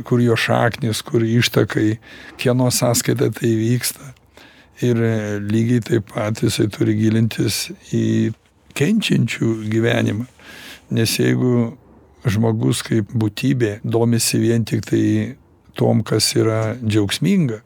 kur 0.04 0.20
jo 0.20 0.36
šaknys 0.36 1.00
kur 1.02 1.24
ištakai 1.24 1.96
kieno 2.36 2.68
sąskaita 2.70 3.30
tai 3.32 3.54
vyksta. 3.56 4.12
Ir 4.84 5.00
lygiai 5.42 5.80
taip 5.82 6.12
pat 6.12 6.42
jisai 6.44 6.68
turi 6.70 6.94
gilintis 6.94 7.66
į 7.94 8.34
kenčiančių 8.78 9.54
gyvenimą. 9.72 10.28
Nes 10.94 11.16
jeigu 11.18 11.72
žmogus 12.26 12.82
kaip 12.86 13.12
būtybė 13.14 13.78
domisi 13.84 14.40
vien 14.42 14.64
tiktai 14.66 15.36
tuom 15.78 16.02
kas 16.06 16.32
yra 16.38 16.74
džiaugsminga 16.80 17.60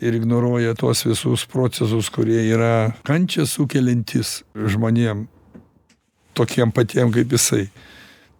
ir 0.00 0.14
ignoruoja 0.14 0.76
tuos 0.78 1.02
visus 1.06 1.46
procesus 1.50 2.10
kurie 2.14 2.44
yra 2.52 2.92
kančią 3.08 3.46
sukeliantys 3.50 4.42
žmonėm 4.54 5.26
tokiem 6.38 6.70
patiem 6.70 7.10
kaip 7.14 7.34
jisai. 7.34 7.66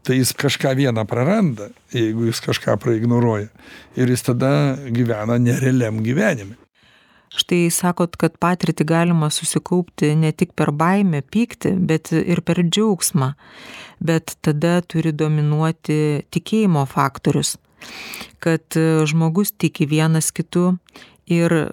Tai 0.07 0.15
jis 0.15 0.31
kažką 0.39 0.77
vieną 0.79 1.03
praranda 1.11 1.73
jeigu 1.93 2.29
jis 2.29 2.41
kažką 2.45 2.79
praignoruoja. 2.81 3.51
Ir 3.99 4.15
jis 4.15 4.23
tada 4.31 4.53
gyvena 4.95 5.41
nerealiam 5.43 5.99
gyvenime 6.05 6.68
štai 7.35 7.69
sakot 7.73 8.17
kad 8.21 8.37
patirtį 8.41 8.87
galima 8.89 9.29
susikaupti 9.33 10.15
ne 10.17 10.31
tik 10.33 10.55
per 10.57 10.73
baimę 10.73 11.23
pyktį 11.23 11.75
bet 11.89 12.13
ir 12.13 12.43
per 12.47 12.63
džiaugsmą. 12.65 13.33
Bet 14.01 14.37
tada 14.45 14.79
turi 14.87 15.13
dominuoti 15.13 16.25
tikėjimo 16.33 16.85
faktorius. 16.89 17.57
Kad 18.43 18.79
žmogus 19.11 19.53
tiki 19.53 19.87
vienas 19.87 20.31
kitu 20.35 20.79
ir 21.27 21.73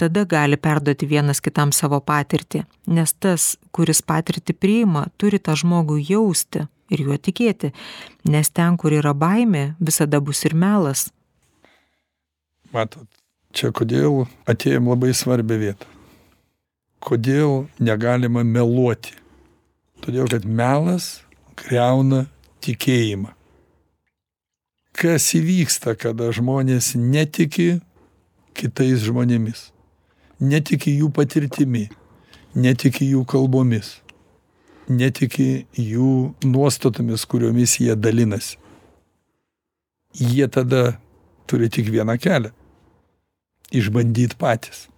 tada 0.00 0.24
gali 0.28 0.56
perduoti 0.60 1.08
vienas 1.08 1.40
kitam 1.40 1.72
savo 1.72 2.00
patirtį. 2.00 2.64
Nes 2.92 3.12
tas 3.12 3.54
kuris 3.72 4.02
patirtį 4.02 4.56
priima 4.56 5.06
turi 5.20 5.40
tą 5.40 5.56
žmogų 5.56 6.00
jausti 6.10 6.66
ir 6.90 7.06
juo 7.06 7.16
tikėti. 7.16 7.72
Nes 8.28 8.50
ten 8.50 8.76
kur 8.80 8.96
yra 8.96 9.14
baimė 9.14 9.74
visada 9.80 10.20
bus 10.20 10.44
ir 10.48 10.56
melas. 10.58 11.08
Matot 12.74 13.19
čia 13.52 13.70
kodėl 13.74 14.26
atėjom 14.50 14.90
labai 14.90 15.12
svarbią 15.16 15.58
vietą? 15.60 15.88
Kodėl 17.00 17.66
negalima 17.80 18.44
meluoti? 18.44 19.14
Todėl 20.04 20.28
kad 20.32 20.44
melas 20.44 21.20
griauna 21.60 22.26
tikėjimą. 22.64 23.32
Kas 24.96 25.30
įvyksta 25.36 25.94
kada 25.96 26.28
žmonės 26.34 26.92
netiki 26.98 27.80
kitais 28.56 29.00
žmonėmis? 29.06 29.70
Netiki 30.40 30.96
jų 30.98 31.10
patirtimi? 31.16 31.88
Netiki 32.56 33.06
jų 33.12 33.24
kalbomis? 33.28 33.98
Netiki 34.90 35.66
jų 35.78 36.34
nuostatomis 36.44 37.24
kuriomis 37.28 37.78
jie 37.80 37.94
dalinasi? 37.96 38.58
Jie 40.18 40.48
tada 40.50 40.98
turi 41.46 41.70
tik 41.70 41.92
vieną 41.92 42.16
kelią 42.18 42.50
išbandyt 43.70 44.36
patys. 44.40 44.88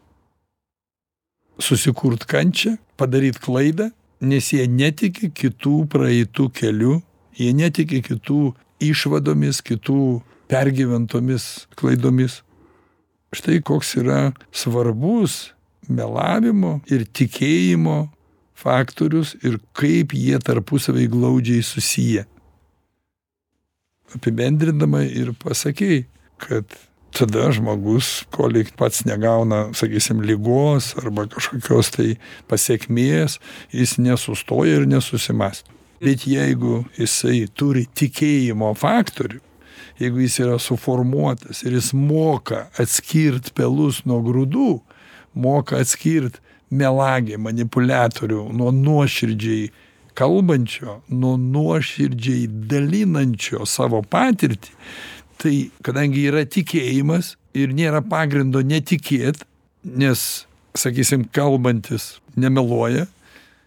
Susikurt 1.60 2.24
kančią 2.26 2.76
padaryt 2.96 3.38
klaidą 3.42 3.90
nes 4.22 4.52
jie 4.54 4.66
netiki 4.70 5.30
kitų 5.34 5.86
praeitu 5.90 6.48
keliu 6.54 7.00
jie 7.38 7.50
netiki 7.56 8.02
kitų 8.04 8.52
išvadomis 8.82 9.62
kitų 9.64 10.22
pergyventomis 10.52 11.66
klaidomis. 11.78 12.40
Štai 13.32 13.62
koks 13.64 13.96
yra 14.02 14.32
svarbus 14.52 15.52
melavimo 15.88 16.80
ir 16.92 17.06
tikėjimo 17.08 18.04
faktorius 18.62 19.34
ir 19.42 19.58
kaip 19.74 20.12
jie 20.14 20.38
tarpusavy 20.38 21.08
glaudžiai 21.10 21.64
susiję. 21.66 22.26
Apibendrindama 24.12 25.06
ir 25.08 25.32
pasakei 25.40 26.04
kad 26.42 26.68
tada 27.12 27.50
žmogus 27.52 28.24
kol 28.34 28.56
pats 28.76 29.04
negauna 29.04 29.68
sakysim 29.76 30.22
ligos 30.24 30.92
arba 31.00 31.26
kažkokios 31.30 31.92
tai 31.96 32.08
pasekmės 32.48 33.38
jis 33.72 33.98
nesustoja 33.98 34.80
ir 34.80 34.88
nesusimąsto. 34.88 35.70
Bet 36.02 36.26
jeigu 36.26 36.82
jisai 36.98 37.46
turi 37.54 37.86
tikėjimo 37.86 38.72
faktorių 38.74 39.40
jeigu 40.02 40.24
jis 40.24 40.38
yra 40.42 40.58
suformuotas 40.58 41.62
ir 41.66 41.76
jis 41.76 41.92
moka 41.94 42.66
atskirt 42.80 43.52
pelus 43.54 44.02
nuo 44.08 44.18
grūdų 44.24 44.72
moka 45.34 45.78
atskirt 45.82 46.40
melagį 46.72 47.38
manipuliatorių 47.42 48.48
nuo 48.56 48.72
nuoširdžiai 48.74 49.70
kalbančio 50.18 51.00
nuo 51.08 51.36
nuoširdžiai 51.40 52.48
dalinančio 52.70 53.66
savo 53.68 54.02
patirtį 54.02 54.74
tai 55.40 55.70
kadangi 55.84 56.26
yra 56.30 56.44
tikėjimas 56.48 57.36
ir 57.56 57.72
nėra 57.76 58.02
pagrindo 58.04 58.62
netikėt 58.64 59.44
nes 59.84 60.46
sakysim 60.78 61.24
kalbantis 61.32 62.18
nemeluoja 62.36 63.06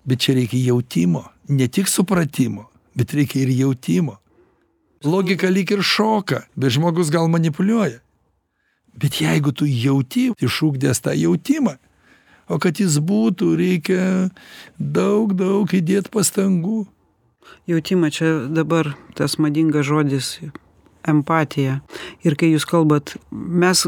bet 0.05 0.21
čia 0.21 0.35
reikia 0.37 0.61
jautimo. 0.71 1.25
Ne 1.49 1.67
tik 1.67 1.89
supratimo 1.89 2.69
bet 2.95 3.13
reikia 3.13 3.43
ir 3.43 3.53
jautimo. 3.53 4.19
Logika 5.05 5.49
lyg 5.49 5.71
ir 5.75 5.83
šoka 5.83 6.45
bet 6.55 6.73
žmogus 6.77 7.11
gal 7.13 7.29
manipuliuoja. 7.29 8.01
Bet 8.95 9.19
jeigu 9.19 9.51
tu 9.51 9.67
jauti 9.67 10.29
išugdęs 10.39 11.03
tą 11.03 11.13
jautimą 11.17 11.75
o 12.47 12.59
kad 12.61 12.79
jis 12.79 12.99
būtų 13.01 13.53
reikia 13.59 14.03
daug 14.77 15.33
daug 15.37 15.71
įdėt 15.73 16.11
pastangų. 16.13 16.85
Jautimą 17.69 18.11
čia 18.13 18.31
dabar 18.49 18.93
tas 19.17 19.37
madingas 19.41 19.85
žodis 19.89 20.37
empatija 21.07 21.79
ir 22.25 22.35
kai 22.39 22.51
jūs 22.53 22.67
kalbat 22.69 23.15
mes 23.31 23.85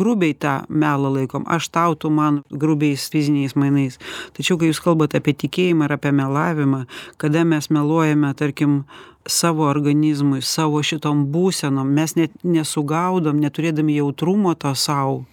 grubiai 0.00 0.34
tą 0.34 0.60
melą 0.68 1.12
laikom. 1.18 1.46
Aš 1.46 1.68
tau 1.74 1.94
tu 1.94 2.10
man 2.10 2.42
grubiais 2.50 3.08
fiziniais 3.12 3.56
mainais. 3.58 3.98
Tačiau 4.36 4.58
kai 4.60 4.72
jūs 4.72 4.82
kalbat 4.84 5.16
apie 5.18 5.36
tikėjimą 5.44 5.88
ir 5.88 5.96
apie 5.98 6.14
melavimą 6.14 6.84
kada 7.18 7.44
mes 7.44 7.70
meluojame 7.70 8.34
tarkim 8.34 8.84
savo 9.26 9.64
organizmui 9.68 10.42
savo 10.42 10.82
šitom 10.84 11.26
būsenom 11.32 11.88
mes 11.96 12.16
net 12.18 12.34
nesugaudom 12.44 13.40
neturėdami 13.40 13.96
jautrumo 14.00 14.54
to 14.54 14.74
sau 14.76 15.24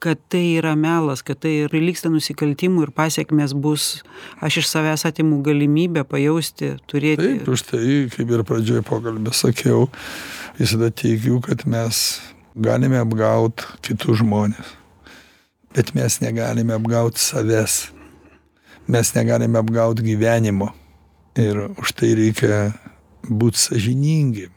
kad 0.00 0.20
tai 0.32 0.44
yra 0.56 0.76
melas 0.78 1.22
kad 1.22 1.40
tai 1.42 1.66
prilygsta 1.72 2.08
nusikaltimui 2.12 2.86
ir 2.86 2.92
pasekmės 2.96 3.52
bus 3.52 3.88
aš 4.40 4.62
iš 4.62 4.70
savęs 4.70 5.04
atimu 5.10 5.42
galimybę 5.44 6.06
pajausti 6.08 6.76
turėti 6.90 7.26
taip 7.26 7.50
už 7.56 7.66
tai 7.72 7.82
kaip 8.14 8.36
ir 8.36 8.44
pradžioj 8.46 8.84
pokalbio 8.86 9.34
sakiau 9.34 9.88
visada 10.58 10.90
teigiu 10.90 11.40
kad 11.44 11.66
mes 11.66 12.20
galime 12.56 12.98
apgaut 12.98 13.64
kitus 13.82 14.20
žmones 14.22 14.76
bet 15.74 15.94
mes 15.94 16.20
negalime 16.20 16.74
apgaut 16.74 17.18
savęs. 17.18 17.90
Mes 18.90 19.14
negalime 19.14 19.58
apgaut 19.58 20.00
gyvenimo. 20.02 20.72
Ir 21.38 21.70
už 21.78 21.92
tai 21.94 22.14
reikia 22.18 22.72
būt 23.22 23.54
sąžiningi 23.54 24.48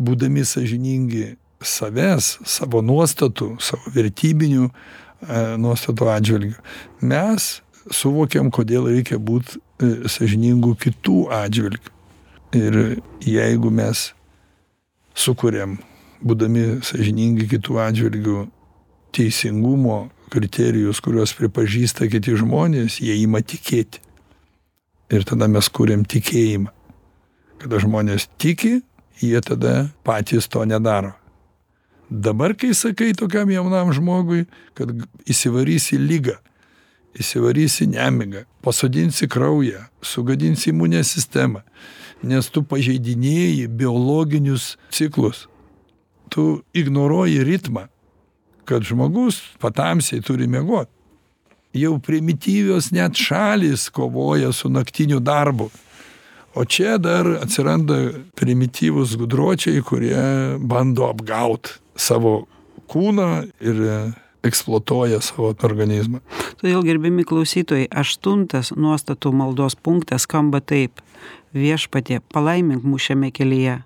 būdami 0.00 0.44
sąžiningi 0.48 1.34
savęs 1.60 2.38
savo 2.48 2.80
nuostatų 2.80 3.50
savo 3.60 3.92
vertybinių 3.92 4.68
e, 4.68 4.72
nuostatų 5.60 6.08
atžvilgiu 6.14 6.56
mes 7.04 7.50
suvokiam 7.92 8.48
kodėl 8.54 8.88
reikia 8.94 9.18
būt 9.20 9.56
e, 9.56 10.08
sąžiningu 10.08 10.72
kitų 10.80 11.26
atžvilgiu 11.36 11.92
ir 12.56 12.80
jeigu 13.26 13.72
mes 13.74 14.10
sukuriam 15.14 15.78
būdami 16.20 16.82
sąžiningi 16.84 17.48
kitų 17.50 17.80
atžvilgiu 17.86 18.44
teisingumo 19.16 20.10
kriterijus 20.30 21.00
kuriuos 21.02 21.34
pripažįsta 21.38 22.06
kiti 22.12 22.36
žmonės 22.38 23.00
jie 23.02 23.16
ima 23.22 23.42
tikėti 23.42 24.04
Ir 25.10 25.24
tada 25.26 25.48
mes 25.50 25.66
kūrėm 25.74 26.04
tikėjimą. 26.06 26.70
Kada 27.60 27.80
žmonės 27.82 28.28
tiki, 28.40 28.78
jie 29.18 29.40
tada 29.42 29.90
patys 30.06 30.46
to 30.48 30.62
nedaro. 30.64 31.16
Dabar, 32.10 32.54
kai 32.58 32.70
sakai 32.74 33.10
tokiam 33.18 33.50
jaunam 33.50 33.90
žmogui, 33.94 34.44
kad 34.78 34.90
įsivarysi 35.30 35.98
lygą, 35.98 36.36
įsivarysi 37.18 37.88
nemigą, 37.90 38.44
pasodinsi 38.62 39.28
kraują, 39.30 39.82
sugadinsi 40.02 40.70
imunę 40.70 41.02
sistemą, 41.06 41.62
nes 42.22 42.50
tu 42.52 42.62
pažeidinėji 42.66 43.68
biologinius 43.80 44.74
ciklus, 44.92 45.46
tu 46.30 46.62
ignoruoji 46.76 47.44
ritmą, 47.46 47.86
kad 48.68 48.86
žmogus 48.86 49.40
patamsiai 49.62 50.22
turi 50.22 50.48
miegot. 50.50 50.88
Jau 51.74 51.98
primityvios 52.02 52.90
net 52.90 53.14
šalis 53.18 53.88
kovoja 53.94 54.50
su 54.52 54.68
naktiniu 54.70 55.20
darbu. 55.22 55.68
O 56.58 56.64
čia 56.66 56.96
dar 56.98 57.28
atsiranda 57.38 57.98
primityvūs 58.38 59.14
gudročiai, 59.20 59.82
kurie 59.86 60.22
bando 60.58 61.06
apgaut 61.06 61.76
savo 61.94 62.48
kūną 62.90 63.30
ir 63.62 63.84
eksploatuoja 64.46 65.20
savo 65.24 65.52
organizmą. 65.62 66.20
Todėl, 66.60 66.82
gerbiami 66.86 67.24
klausytojai, 67.28 67.88
aštuntas 67.90 68.72
nuostatų 68.76 69.32
maldos 69.36 69.76
punktas 69.76 70.26
skamba 70.28 70.60
taip. 70.60 71.02
Viešpatie, 71.50 72.20
palaimink 72.30 72.84
mūsų 72.86 73.10
šiame 73.10 73.32
kelyje, 73.34 73.80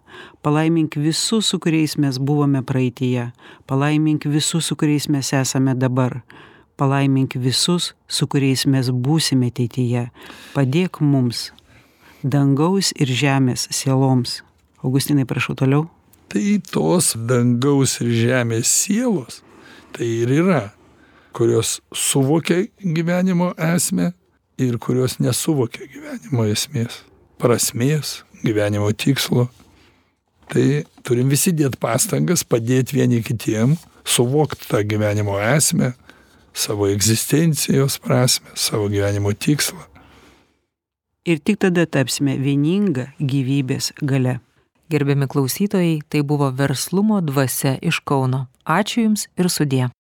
palaimink 0.45 0.99
visus, 1.01 1.49
su 1.49 1.59
kuriais 1.59 1.97
mes 1.97 2.19
buvome 2.21 2.61
praeitie, 2.63 3.31
palaimink 3.67 4.27
visus, 4.29 4.69
su 4.69 4.77
kuriais 4.77 5.09
mes 5.09 5.33
esame 5.33 5.73
dabar, 5.75 6.21
palaimink 6.77 7.39
visus, 7.41 7.95
su 8.07 8.29
kuriais 8.29 8.67
mes 8.69 8.91
būsime 8.93 9.49
ateityje, 9.49 10.11
padėk 10.53 11.01
mums, 11.01 11.55
dangaus 12.23 12.93
ir 13.01 13.09
žemės 13.09 13.69
sieloms. 13.73 14.43
Augustinai, 14.85 15.25
prašau 15.25 15.57
toliau. 15.57 15.89
Tai 16.29 16.45
tos 16.69 17.15
dangaus 17.17 17.97
ir 18.05 18.13
žemės 18.13 18.69
sielos, 18.69 19.41
tai 19.95 20.11
ir 20.25 20.35
yra, 20.43 20.63
kurios 21.35 21.79
suvokia 21.95 22.67
gyvenimo 22.79 23.53
esmę 23.59 24.13
ir 24.59 24.79
kurios 24.79 25.19
nesuvokia 25.23 25.89
gyvenimo 25.91 26.47
esmės 26.51 27.03
prasmės, 27.41 28.23
gyvenimo 28.45 28.91
tikslo. 28.93 29.49
Tai 30.51 30.85
turim 31.07 31.31
visi 31.33 31.55
dėti 31.57 31.81
pastangas, 31.81 32.45
padėti 32.45 32.99
vieni 32.99 33.23
kitiem, 33.25 33.75
suvokti 34.05 34.69
tą 34.71 34.83
gyvenimo 34.87 35.39
esmę, 35.41 35.95
savo 36.55 36.89
egzistencijos 36.93 37.99
prasme, 37.99 38.53
savo 38.55 38.89
gyvenimo 38.93 39.33
tikslą. 39.35 39.83
Ir 41.25 41.41
tik 41.41 41.63
tada 41.65 41.87
tapsime 41.89 42.37
vieninga 42.37 43.09
gyvybės 43.19 43.95
gale. 44.05 44.39
Gerbiami 44.93 45.27
klausytojai, 45.33 46.03
tai 46.13 46.21
buvo 46.21 46.51
verslumo 46.53 47.23
dvasia 47.25 47.79
iš 47.81 48.03
Kauno. 48.05 48.45
Ačiū 48.65 49.05
Jums 49.05 49.29
ir 49.37 49.51
sudė. 49.53 49.91